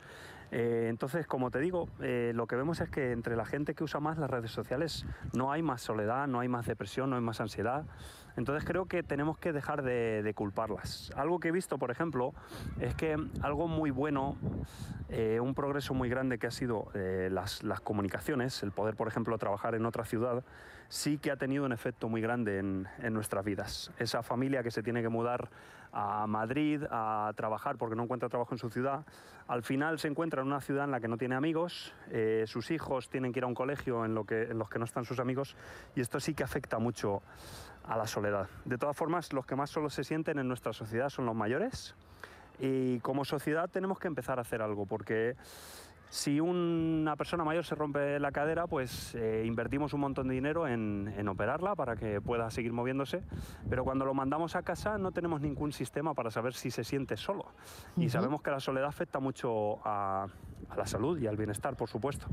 Eh, 0.50 0.88
entonces, 0.90 1.26
como 1.28 1.52
te 1.52 1.60
digo, 1.60 1.88
eh, 2.00 2.32
lo 2.34 2.48
que 2.48 2.56
vemos 2.56 2.80
es 2.80 2.88
que 2.90 3.12
entre 3.12 3.36
la 3.36 3.44
gente 3.44 3.74
que 3.74 3.84
usa 3.84 4.00
más 4.00 4.18
las 4.18 4.28
redes 4.28 4.50
sociales 4.50 5.06
no 5.34 5.52
hay 5.52 5.62
más 5.62 5.82
soledad, 5.82 6.26
no 6.26 6.40
hay 6.40 6.48
más 6.48 6.66
depresión, 6.66 7.10
no 7.10 7.16
hay 7.16 7.22
más 7.22 7.40
ansiedad. 7.40 7.84
Entonces 8.36 8.64
creo 8.64 8.86
que 8.86 9.02
tenemos 9.02 9.38
que 9.38 9.52
dejar 9.52 9.82
de, 9.82 10.22
de 10.22 10.34
culparlas. 10.34 11.12
Algo 11.16 11.38
que 11.38 11.48
he 11.48 11.52
visto, 11.52 11.78
por 11.78 11.90
ejemplo, 11.90 12.32
es 12.80 12.94
que 12.94 13.16
algo 13.42 13.68
muy 13.68 13.90
bueno, 13.90 14.36
eh, 15.08 15.38
un 15.40 15.54
progreso 15.54 15.94
muy 15.94 16.08
grande 16.08 16.38
que 16.38 16.46
ha 16.46 16.50
sido 16.50 16.88
eh, 16.94 17.28
las, 17.30 17.62
las 17.62 17.80
comunicaciones, 17.80 18.62
el 18.62 18.72
poder, 18.72 18.96
por 18.96 19.08
ejemplo, 19.08 19.38
trabajar 19.38 19.74
en 19.74 19.86
otra 19.86 20.04
ciudad, 20.04 20.44
sí 20.88 21.18
que 21.18 21.30
ha 21.30 21.36
tenido 21.36 21.64
un 21.64 21.72
efecto 21.72 22.08
muy 22.08 22.20
grande 22.20 22.58
en, 22.58 22.88
en 22.98 23.14
nuestras 23.14 23.44
vidas. 23.44 23.92
Esa 23.98 24.22
familia 24.22 24.62
que 24.62 24.70
se 24.70 24.82
tiene 24.82 25.02
que 25.02 25.08
mudar 25.08 25.48
a 25.94 26.26
Madrid 26.26 26.82
a 26.90 27.32
trabajar 27.36 27.76
porque 27.76 27.94
no 27.94 28.02
encuentra 28.02 28.28
trabajo 28.28 28.52
en 28.52 28.58
su 28.58 28.68
ciudad, 28.68 29.06
al 29.46 29.62
final 29.62 30.00
se 30.00 30.08
encuentra 30.08 30.42
en 30.42 30.48
una 30.48 30.60
ciudad 30.60 30.84
en 30.84 30.90
la 30.90 30.98
que 30.98 31.06
no 31.06 31.16
tiene 31.16 31.36
amigos, 31.36 31.94
eh, 32.10 32.44
sus 32.46 32.72
hijos 32.72 33.08
tienen 33.08 33.32
que 33.32 33.38
ir 33.38 33.44
a 33.44 33.46
un 33.46 33.54
colegio 33.54 34.04
en, 34.04 34.14
lo 34.14 34.24
que, 34.24 34.42
en 34.42 34.58
los 34.58 34.68
que 34.68 34.80
no 34.80 34.84
están 34.84 35.04
sus 35.04 35.20
amigos 35.20 35.56
y 35.94 36.00
esto 36.00 36.18
sí 36.18 36.34
que 36.34 36.42
afecta 36.42 36.78
mucho 36.80 37.22
a 37.86 37.96
la 37.96 38.06
soledad. 38.06 38.48
De 38.64 38.78
todas 38.78 38.96
formas, 38.96 39.32
los 39.32 39.46
que 39.46 39.56
más 39.56 39.70
solo 39.70 39.90
se 39.90 40.04
sienten 40.04 40.38
en 40.38 40.48
nuestra 40.48 40.72
sociedad 40.72 41.08
son 41.08 41.26
los 41.26 41.34
mayores 41.34 41.94
y 42.58 43.00
como 43.00 43.24
sociedad 43.24 43.68
tenemos 43.68 43.98
que 43.98 44.08
empezar 44.08 44.38
a 44.38 44.42
hacer 44.42 44.62
algo 44.62 44.86
porque 44.86 45.36
si 46.14 46.38
una 46.38 47.16
persona 47.16 47.42
mayor 47.42 47.64
se 47.64 47.74
rompe 47.74 48.20
la 48.20 48.30
cadera, 48.30 48.68
pues 48.68 49.16
eh, 49.16 49.42
invertimos 49.44 49.94
un 49.94 50.00
montón 50.00 50.28
de 50.28 50.34
dinero 50.34 50.68
en, 50.68 51.12
en 51.16 51.28
operarla 51.28 51.74
para 51.74 51.96
que 51.96 52.20
pueda 52.20 52.50
seguir 52.52 52.72
moviéndose, 52.72 53.24
pero 53.68 53.82
cuando 53.82 54.04
lo 54.04 54.14
mandamos 54.14 54.54
a 54.54 54.62
casa 54.62 54.96
no 54.96 55.10
tenemos 55.10 55.40
ningún 55.40 55.72
sistema 55.72 56.14
para 56.14 56.30
saber 56.30 56.54
si 56.54 56.70
se 56.70 56.84
siente 56.84 57.16
solo. 57.16 57.46
Y 57.96 58.10
sabemos 58.10 58.42
que 58.42 58.52
la 58.52 58.60
soledad 58.60 58.86
afecta 58.88 59.18
mucho 59.18 59.80
a, 59.84 60.28
a 60.70 60.76
la 60.76 60.86
salud 60.86 61.18
y 61.18 61.26
al 61.26 61.36
bienestar, 61.36 61.76
por 61.76 61.88
supuesto. 61.88 62.26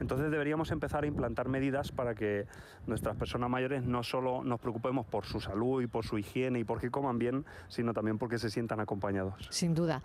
Entonces 0.00 0.30
deberíamos 0.30 0.70
empezar 0.70 1.04
a 1.04 1.06
implantar 1.06 1.48
medidas 1.48 1.92
para 1.92 2.14
que 2.14 2.46
nuestras 2.86 3.16
personas 3.16 3.50
mayores 3.50 3.84
no 3.84 4.02
solo 4.02 4.42
nos 4.44 4.60
preocupemos 4.60 5.06
por 5.06 5.24
su 5.24 5.40
salud 5.40 5.82
y 5.82 5.86
por 5.86 6.04
su 6.04 6.18
higiene 6.18 6.58
y 6.58 6.64
por 6.64 6.80
que 6.80 6.90
coman 6.90 7.18
bien, 7.18 7.44
sino 7.68 7.92
también 7.92 8.18
porque 8.18 8.38
se 8.38 8.50
sientan 8.50 8.80
acompañados. 8.80 9.46
Sin 9.50 9.74
duda. 9.74 10.02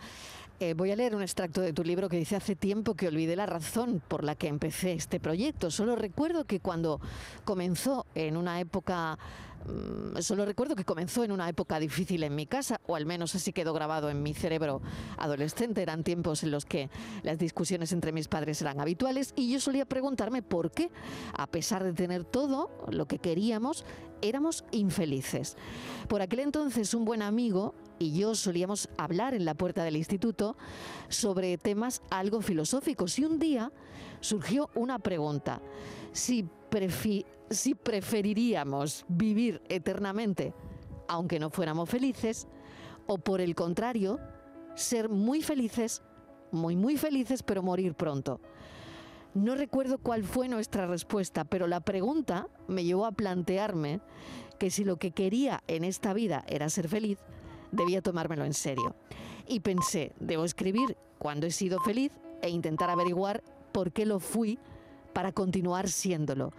Eh, 0.62 0.74
voy 0.74 0.92
a 0.92 0.96
leer 0.98 1.16
un 1.16 1.22
extracto 1.22 1.62
de 1.62 1.72
tu 1.72 1.86
libro 1.86 2.10
que 2.10 2.18
dice 2.18 2.36
hace 2.36 2.54
tiempo 2.54 2.94
que 2.94 3.08
olvidé 3.08 3.38
la 3.38 3.46
razón 3.46 4.02
por 4.06 4.26
la 4.26 4.36
que 4.36 4.50
empecé 4.50 4.92
este 4.92 5.20
proyecto. 5.22 5.72
Solo 5.72 5.96
recuerdo 5.96 6.44
que 6.44 6.60
cuando 6.60 7.00
comenzó 7.46 8.06
en 8.14 8.36
una 8.36 8.60
época 8.60 9.18
solo 10.20 10.46
recuerdo 10.46 10.76
que 10.76 10.86
comenzó 10.86 11.24
en 11.24 11.32
una 11.32 11.48
época 11.50 11.80
difícil 11.80 12.24
en 12.24 12.36
mi 12.36 12.46
casa, 12.46 12.82
o 12.88 12.96
al 12.96 13.06
menos 13.06 13.36
así 13.36 13.54
quedó 13.54 13.74
grabado 13.74 14.10
en 14.10 14.24
mi 14.24 14.34
cerebro 14.34 14.82
adolescente. 15.18 15.82
Eran 15.82 16.04
tiempos 16.04 16.44
en 16.44 16.52
los 16.52 16.66
que 16.66 16.90
las 17.24 17.38
discusiones 17.38 17.92
entre 17.92 18.12
mis 18.12 18.28
padres 18.28 18.62
eran 18.62 18.80
habituales 18.80 19.34
y 19.36 19.52
yo 19.52 19.60
solía 19.60 19.86
preguntarme 19.86 20.42
por 20.42 20.72
qué, 20.72 20.90
a 21.34 21.48
pesar 21.48 21.84
de 21.84 21.94
tener 21.94 22.24
todo 22.24 22.70
lo 22.90 23.08
que 23.08 23.20
queríamos, 23.20 23.86
éramos 24.22 24.66
infelices. 24.72 25.56
Por 26.08 26.22
aquel 26.22 26.40
entonces 26.40 26.94
un 26.94 27.06
buen 27.06 27.22
amigo 27.22 27.76
y 28.00 28.18
yo 28.18 28.36
solíamos 28.36 28.90
hablar 28.98 29.34
en 29.34 29.46
la 29.46 29.54
puerta 29.54 29.84
del 29.84 29.98
instituto 29.98 30.58
sobre 31.10 31.58
temas 31.58 32.02
algo 32.10 32.42
filosóficos 32.42 33.20
y 33.20 33.26
un 33.26 33.40
día 33.40 33.72
surgió 34.22 34.70
una 34.76 35.00
pregunta. 35.00 35.62
Si, 36.12 36.48
si 37.50 37.76
preferiríamos 37.76 39.06
vivir 39.08 39.62
eternamente 39.70 40.54
aunque 41.10 41.40
no 41.40 41.50
fuéramos 41.50 41.90
felices 41.90 42.48
o 43.08 43.18
por 43.18 43.42
el 43.42 43.56
contrario 43.56 44.20
ser 44.76 45.10
muy 45.10 45.42
felices, 45.42 46.04
muy 46.52 46.78
muy 46.78 46.96
felices 46.96 47.44
pero 47.44 47.62
morir 47.64 47.96
pronto. 47.96 48.40
No 49.34 49.56
recuerdo 49.56 49.98
cuál 49.98 50.24
fue 50.24 50.48
nuestra 50.48 50.88
respuesta, 50.88 51.44
pero 51.44 51.68
la 51.68 51.82
pregunta 51.82 52.48
me 52.68 52.84
llevó 52.84 53.06
a 53.06 53.12
plantearme 53.12 54.02
que 54.58 54.72
si 54.72 54.84
lo 54.84 54.98
que 54.98 55.12
quería 55.12 55.64
en 55.68 55.84
esta 55.84 56.14
vida 56.14 56.44
era 56.48 56.70
ser 56.70 56.88
feliz, 56.88 57.20
debía 57.72 58.02
tomármelo 58.02 58.46
en 58.46 58.54
serio. 58.54 58.96
Y 59.48 59.60
pensé, 59.60 60.14
debo 60.20 60.46
escribir 60.46 60.98
cuando 61.20 61.46
he 61.46 61.52
sido 61.52 61.80
feliz 61.80 62.12
e 62.42 62.50
intentar 62.50 62.90
averiguar 62.90 63.44
por 63.72 63.92
qué 63.92 64.06
lo 64.06 64.20
fui 64.20 64.58
para 65.14 65.32
continuar 65.32 65.88
siéndolo. 65.90 66.52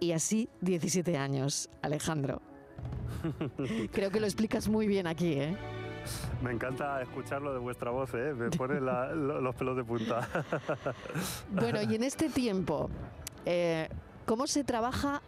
Y 0.00 0.12
así 0.12 0.48
17 0.60 1.16
años, 1.16 1.70
Alejandro. 1.82 2.42
Creo 3.92 4.10
que 4.10 4.20
lo 4.20 4.26
explicas 4.26 4.68
muy 4.68 4.86
bien 4.86 5.06
aquí, 5.06 5.32
¿eh? 5.34 5.56
Me 6.42 6.52
encanta 6.52 7.02
escucharlo 7.02 7.52
de 7.52 7.58
vuestra 7.58 7.90
voz, 7.90 8.10
¿eh? 8.14 8.32
me 8.34 8.50
pone 8.50 8.80
la- 8.80 9.12
los 9.12 9.54
pelos 9.56 9.76
de 9.76 9.84
punta. 9.84 10.28
Bueno, 11.50 11.80
y 11.82 11.94
en 11.96 12.04
este 12.04 12.28
tiempo, 12.28 12.90
eh, 13.44 13.88
¿cómo 14.26 14.46
se 14.46 14.62
trabaja? 14.62 15.22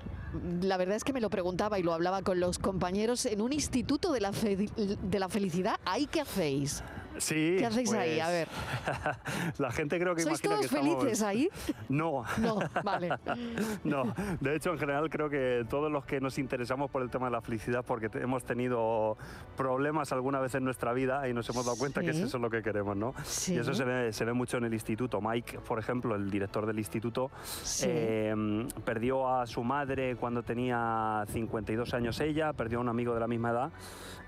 La 0.61 0.77
verdad 0.77 0.97
es 0.97 1.05
que 1.05 1.13
me 1.15 1.21
lo 1.21 1.31
preguntaba 1.31 1.79
y 1.79 1.83
lo 1.83 1.95
hablaba 1.95 2.23
con 2.23 2.39
los 2.39 2.59
compañeros 2.59 3.25
en 3.27 3.41
un 3.41 3.53
instituto 3.53 4.13
de 4.13 4.21
la, 4.21 4.33
fe- 4.33 4.69
de 4.77 5.19
la 5.19 5.29
felicidad. 5.29 5.77
¿Ahí 5.85 6.07
qué 6.07 6.21
hacéis? 6.21 6.85
Sí. 7.19 7.57
¿Qué 7.59 7.67
hacéis 7.67 7.93
ahí? 7.93 8.21
A 8.21 8.25
pues, 8.25 8.33
ver. 8.35 8.49
La 9.59 9.71
gente 9.71 9.99
creo 9.99 10.15
que 10.15 10.23
¿Sois 10.23 10.41
imagina 10.45 10.55
todos 10.57 10.71
que 10.71 10.77
estamos- 10.77 10.99
felices 11.03 11.23
ahí? 11.23 11.49
No. 11.89 12.25
No, 12.39 12.59
vale. 12.85 13.11
No, 13.85 14.15
de 14.41 14.57
hecho 14.57 14.71
en 14.73 14.79
general 14.79 15.09
creo 15.11 15.29
que 15.31 15.65
todos 15.69 15.91
los 15.91 16.05
que 16.05 16.21
nos 16.21 16.39
interesamos 16.39 16.91
por 16.91 17.03
el 17.03 17.11
tema 17.11 17.27
de 17.27 17.33
la 17.33 17.41
felicidad 17.41 17.85
porque 17.85 18.09
hemos 18.15 18.45
tenido 18.45 19.17
problemas 19.57 20.13
alguna 20.13 20.41
vez 20.41 20.55
en 20.55 20.65
nuestra 20.65 20.93
vida 20.93 21.29
y 21.29 21.33
nos 21.35 21.49
hemos 21.51 21.65
dado 21.65 21.77
cuenta 21.77 22.01
que 22.01 22.11
es 22.11 22.17
Sí. 22.17 22.23
eso 22.25 22.39
lo 22.39 22.51
que 22.51 22.63
queremos, 22.63 22.97
¿no? 22.97 23.15
Sí. 23.25 23.55
Y 23.55 23.59
eso 23.59 23.73
se 23.75 23.85
ve, 23.85 24.13
se 24.13 24.25
ve 24.25 24.33
mucho 24.33 24.57
en 24.59 24.65
el 24.65 24.75
instituto. 24.75 25.21
Mike, 25.21 25.61
por 25.61 25.79
ejemplo, 25.79 26.15
el 26.15 26.31
director 26.31 26.67
del 26.67 26.79
instituto, 26.79 27.31
Sí. 27.63 27.87
eh, 27.89 28.67
perdió 28.85 29.29
a 29.29 29.47
su 29.47 29.63
madre 29.65 30.17
cuando 30.17 30.43
tenía 30.43 31.25
52 31.29 31.95
años 31.95 32.21
ella, 32.21 32.53
perdió 32.53 32.79
a 32.79 32.81
un 32.83 32.89
amigo 32.89 33.15
de 33.15 33.21
la 33.21 33.27
misma 33.29 33.51
edad 33.51 33.71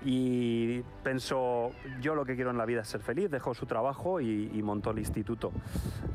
y 0.03 0.81
pensó, 1.03 1.71
yo 2.01 2.15
lo 2.15 2.25
que 2.25 2.35
quiero 2.35 2.49
en 2.51 2.57
la 2.57 2.65
vida 2.65 2.80
es 2.81 2.87
ser 2.89 3.01
feliz, 3.01 3.29
dejó 3.31 3.53
su 3.53 3.65
trabajo 3.65 4.19
y, 4.21 4.49
y 4.53 4.61
montó 4.63 4.91
el 4.91 4.99
instituto. 4.99 5.51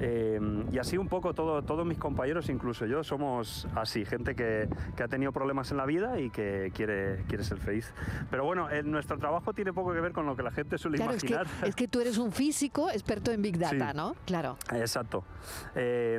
Eh, 0.00 0.38
y 0.72 0.79
así 0.79 0.98
un 0.98 1.09
poco 1.09 1.33
todo, 1.35 1.62
todos 1.62 1.87
mis 1.87 1.98
compañeros, 1.98 2.48
incluso 2.48 2.87
yo, 2.87 3.02
somos 3.05 3.66
así, 3.74 4.05
gente 4.05 4.35
que, 4.35 4.68
que 4.96 5.02
ha 5.02 5.09
tenido 5.09 5.33
problemas 5.33 5.70
en 5.70 5.76
la 5.79 5.87
vida 5.87 6.20
y 6.20 6.31
que 6.31 6.70
quiere, 6.74 7.24
quiere 7.29 7.44
ser 7.44 7.59
feliz. 7.59 7.92
Pero 8.31 8.44
bueno, 8.44 8.68
el- 8.70 8.90
nuestro 8.90 9.18
trabajo 9.18 9.52
tiene 9.55 9.72
poco 9.72 9.92
que 9.92 10.00
ver 10.00 10.12
con 10.12 10.26
lo 10.26 10.37
que 10.37 10.42
la 10.42 10.50
gente 10.50 10.79
suele 10.79 10.98
Claro, 10.98 11.12
es 11.14 11.22
que, 11.22 11.33
imaginar. 11.33 11.68
es 11.68 11.74
que 11.74 11.88
tú 11.88 12.00
eres 12.00 12.18
un 12.18 12.33
físico 12.33 12.90
experto 12.90 13.31
en 13.33 13.42
Big 13.42 13.59
Data, 13.59 13.90
Sí. 13.92 13.96
¿no? 13.96 14.14
Claro. 14.26 14.57
Exacto. 14.74 15.24
Eh, 15.74 16.16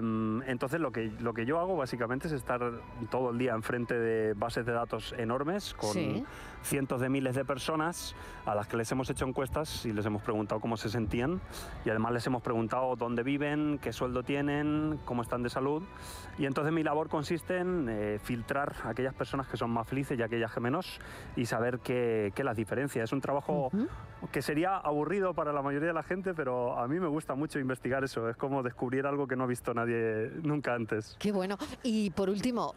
entonces 0.48 0.80
lo 0.80 0.92
que, 0.92 1.12
lo 1.20 1.34
que 1.34 1.46
yo 1.46 1.60
hago 1.60 1.76
básicamente 1.78 2.28
es 2.28 2.34
estar 2.34 2.62
todo 3.10 3.32
el 3.32 3.38
día 3.38 3.54
enfrente 3.54 3.94
de 3.98 4.34
bases 4.34 4.66
de 4.66 4.72
datos 4.72 5.14
enormes 5.18 5.74
con 5.74 5.92
Sí. 5.94 6.24
Cientos 6.64 7.00
de 7.02 7.10
miles 7.10 7.36
de 7.36 7.46
personas 7.46 8.16
a 8.46 8.56
las 8.56 8.68
que 8.68 8.78
les 8.78 8.92
hemos 8.92 9.10
hecho 9.10 9.26
encuestas 9.26 9.86
y 9.86 9.94
les 9.94 10.06
hemos 10.06 10.22
preguntado 10.22 10.60
cómo 10.62 10.78
se 10.78 10.90
sentían 10.90 11.40
y 11.86 11.90
además 11.90 12.12
les 12.14 12.28
hemos 12.28 12.42
preguntado 12.42 12.96
dónde 12.96 13.24
viven, 13.24 13.80
qué 13.82 13.94
sueldo 13.94 14.24
tienen, 14.24 15.00
cómo 15.06 15.22
están 15.22 15.44
de 15.44 15.50
salud 15.50 15.84
y 16.38 16.46
entonces 16.46 16.74
mi 16.74 16.84
labor 16.84 17.10
consiste 17.10 17.58
en 17.58 17.88
eh, 17.90 18.20
filtrar 18.22 18.76
a 18.84 18.90
aquellas 18.90 19.14
personas 19.14 19.48
que 19.48 19.58
son 19.58 19.72
más 19.72 19.88
felices 19.88 20.20
y 20.20 20.22
aquellas 20.22 20.54
que 20.54 20.60
menos 20.60 21.00
y 21.36 21.46
saber 21.46 21.80
qué, 21.80 22.32
qué 22.36 22.44
las 22.44 22.58
diferencia. 22.58 23.04
Es 23.04 23.12
un 23.14 23.22
trabajo 23.22 23.68
Ujú. 23.68 23.88
que 24.32 24.42
sería 24.42 24.78
aburrido 24.78 25.34
para 25.34 25.54
la 25.54 25.62
mayoría 25.62 25.88
de 25.90 25.94
la 25.94 26.04
gente, 26.04 26.34
pero 26.34 26.78
a 26.78 26.88
mí 26.88 27.00
me 27.00 27.08
gusta 27.08 27.36
mucho 27.36 27.60
investigar 27.60 28.04
eso. 28.04 28.30
Es 28.30 28.36
como 28.36 28.64
descubrir 28.64 29.06
algo 29.06 29.28
que 29.28 29.36
no 29.36 29.44
ha 29.46 29.48
visto 29.48 29.74
nadie 29.74 30.32
nunca 30.44 30.74
antes. 30.74 31.16
Qué 31.20 31.32
bueno. 31.32 31.58
Y 31.84 32.10
por 32.12 32.30
último, 32.30 32.74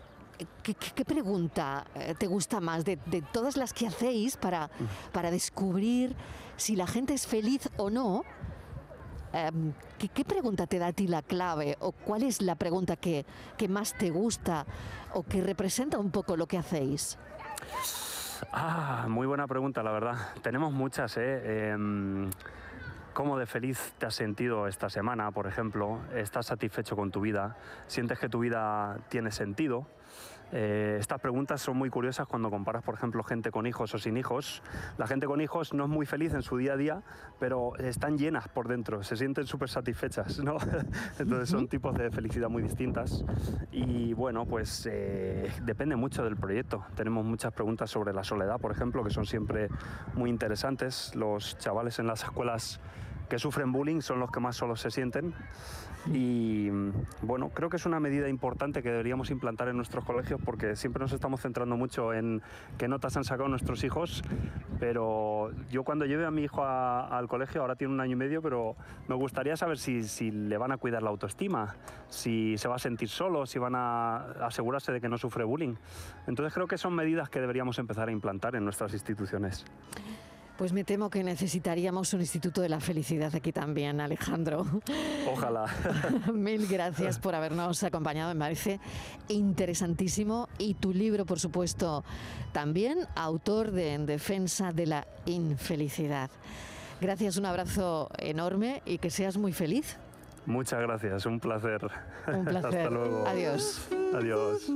¿qué, 0.62 0.74
qué- 0.74 1.04
pregunta 1.04 1.84
eh, 1.94 2.14
te 2.18 2.26
gusta 2.26 2.60
más 2.60 2.84
de, 2.84 2.96
de 3.06 3.22
todas 3.22 3.56
las 3.56 3.72
que 3.72 3.86
hacéis 3.86 4.36
para, 4.36 4.70
para 5.12 5.30
descubrir 5.30 6.14
si 6.56 6.76
la 6.76 6.86
gente 6.86 7.14
es 7.14 7.26
feliz 7.26 7.68
o 7.76 7.90
no? 7.90 8.24
Em, 9.32 9.72
¿qué, 9.98 10.08
qué 10.08 10.24
pregunta 10.24 10.66
te 10.66 10.78
da 10.78 10.88
a 10.88 10.92
ti 10.92 11.06
la 11.06 11.22
clave? 11.22 11.76
¿O 11.80 11.92
cuál 11.92 12.22
es 12.22 12.42
la 12.42 12.54
pregunta 12.54 12.96
que, 12.96 13.24
que 13.56 13.68
más 13.68 13.94
te 13.96 14.10
gusta 14.10 14.66
o 15.14 15.22
que 15.22 15.42
representa 15.42 15.98
un 15.98 16.10
poco 16.10 16.36
lo 16.36 16.46
que 16.46 16.58
hacéis? 16.58 17.18
Ah, 18.52 19.06
muy 19.08 19.26
buena 19.26 19.46
pregunta, 19.46 19.82
la 19.82 19.90
verdad. 19.92 20.16
Tenemos 20.42 20.72
muchas, 20.72 21.16
¿eh? 21.16 21.70
Em, 21.72 22.30
¿Cómo 23.12 23.36
de 23.36 23.44
feliz 23.46 23.92
te 23.98 24.06
has 24.06 24.14
sentido 24.14 24.68
esta 24.68 24.88
semana, 24.88 25.30
por 25.32 25.46
ejemplo? 25.48 25.98
¿Estás 26.14 26.46
satisfecho 26.46 26.94
con 26.96 27.10
tu 27.10 27.20
vida? 27.20 27.56
¿Sientes 27.88 28.18
que 28.20 28.28
tu 28.28 28.38
vida 28.38 28.98
tiene 29.08 29.32
sentido? 29.32 29.84
Eh, 30.52 30.96
estas 30.98 31.20
preguntas 31.20 31.60
son 31.60 31.76
muy 31.76 31.90
curiosas 31.90 32.26
cuando 32.26 32.50
comparas, 32.50 32.82
por 32.82 32.94
ejemplo, 32.94 33.22
gente 33.22 33.50
con 33.50 33.66
hijos 33.66 33.94
o 33.94 33.98
sin 33.98 34.16
hijos. 34.16 34.62
La 34.98 35.06
gente 35.06 35.26
con 35.26 35.40
hijos 35.40 35.72
no 35.74 35.84
es 35.84 35.90
muy 35.90 36.06
feliz 36.06 36.34
en 36.34 36.42
su 36.42 36.56
día 36.56 36.74
a 36.74 36.76
día, 36.76 37.02
pero 37.38 37.76
están 37.76 38.18
llenas 38.18 38.48
por 38.48 38.68
dentro, 38.68 39.02
se 39.02 39.16
sienten 39.16 39.46
súper 39.46 39.68
satisfechas, 39.68 40.40
¿no? 40.40 40.56
Entonces 41.18 41.48
son 41.48 41.68
tipos 41.68 41.96
de 41.96 42.10
felicidad 42.10 42.48
muy 42.48 42.62
distintas. 42.62 43.24
Y 43.70 44.12
bueno, 44.14 44.46
pues 44.46 44.88
eh, 44.90 45.50
depende 45.62 45.96
mucho 45.96 46.24
del 46.24 46.36
proyecto. 46.36 46.84
Tenemos 46.94 47.24
muchas 47.24 47.52
preguntas 47.52 47.90
sobre 47.90 48.12
la 48.12 48.24
soledad, 48.24 48.58
por 48.58 48.72
ejemplo, 48.72 49.04
que 49.04 49.10
son 49.10 49.26
siempre 49.26 49.68
muy 50.14 50.30
interesantes. 50.30 51.14
Los 51.14 51.58
chavales 51.58 51.98
en 51.98 52.06
las 52.06 52.24
escuelas 52.24 52.80
que 53.30 53.38
sufren 53.38 53.72
bullying 53.72 54.02
son 54.02 54.20
los 54.20 54.30
que 54.30 54.40
más 54.40 54.56
solos 54.56 54.80
se 54.80 54.90
sienten. 54.90 55.32
Y 56.06 56.68
mm, 56.70 56.92
bueno, 57.22 57.50
creo 57.50 57.70
que 57.70 57.76
es 57.76 57.86
una 57.86 58.00
medida 58.00 58.28
importante 58.28 58.82
que 58.82 58.90
deberíamos 58.90 59.30
implantar 59.30 59.68
en 59.68 59.76
nuestros 59.76 60.04
colegios 60.04 60.40
porque 60.44 60.76
siempre 60.76 61.00
nos 61.00 61.12
estamos 61.12 61.40
centrando 61.40 61.76
mucho 61.76 62.12
en 62.12 62.42
qué 62.76 62.88
notas 62.88 63.16
han 63.16 63.24
sacado 63.24 63.48
nuestros 63.48 63.84
hijos, 63.84 64.22
pero 64.78 65.50
yo 65.70 65.84
cuando 65.84 66.06
lleve 66.06 66.26
a 66.26 66.30
mi 66.30 66.42
hijo 66.42 66.64
al 66.64 67.28
colegio, 67.28 67.60
ahora 67.60 67.76
tiene 67.76 67.94
un 67.94 68.00
año 68.00 68.12
y 68.12 68.16
medio, 68.16 68.42
pero 68.42 68.76
me 69.08 69.14
gustaría 69.14 69.56
saber 69.56 69.78
si, 69.78 70.02
si 70.02 70.30
le 70.30 70.58
van 70.58 70.72
a 70.72 70.78
cuidar 70.78 71.02
la 71.02 71.10
autoestima, 71.10 71.76
si 72.08 72.58
se 72.58 72.66
va 72.66 72.76
a 72.76 72.78
sentir 72.78 73.08
solo, 73.08 73.46
si 73.46 73.58
van 73.58 73.74
a 73.76 74.32
asegurarse 74.46 74.90
de 74.90 75.00
que 75.00 75.08
no 75.08 75.18
sufre 75.18 75.44
bullying. 75.44 75.74
Entonces 76.26 76.52
creo 76.52 76.66
que 76.66 76.78
son 76.78 76.94
medidas 76.94 77.28
que 77.28 77.40
deberíamos 77.40 77.78
empezar 77.78 78.08
a 78.08 78.12
implantar 78.12 78.56
en 78.56 78.64
nuestras 78.64 78.92
instituciones. 78.92 79.64
Pues 80.60 80.74
me 80.74 80.84
temo 80.84 81.08
que 81.08 81.24
necesitaríamos 81.24 82.12
un 82.12 82.20
Instituto 82.20 82.60
de 82.60 82.68
la 82.68 82.80
Felicidad 82.80 83.34
aquí 83.34 83.50
también, 83.50 83.98
Alejandro. 83.98 84.66
Ojalá. 85.32 85.64
Mil 86.34 86.66
gracias 86.66 87.18
por 87.18 87.34
habernos 87.34 87.82
acompañado, 87.82 88.34
me 88.34 88.40
parece 88.40 88.78
interesantísimo. 89.28 90.50
Y 90.58 90.74
tu 90.74 90.92
libro, 90.92 91.24
por 91.24 91.40
supuesto, 91.40 92.04
también, 92.52 92.98
autor 93.16 93.70
de 93.70 93.94
En 93.94 94.04
Defensa 94.04 94.70
de 94.74 94.84
la 94.84 95.06
Infelicidad. 95.24 96.28
Gracias, 97.00 97.38
un 97.38 97.46
abrazo 97.46 98.10
enorme 98.18 98.82
y 98.84 98.98
que 98.98 99.08
seas 99.08 99.38
muy 99.38 99.54
feliz. 99.54 99.96
Muchas 100.44 100.82
gracias, 100.82 101.24
un 101.24 101.40
placer. 101.40 101.88
Un 102.26 102.44
placer. 102.44 102.80
Hasta 102.80 102.90
luego. 102.90 103.26
Adiós. 103.26 103.88
Adiós. 104.12 104.70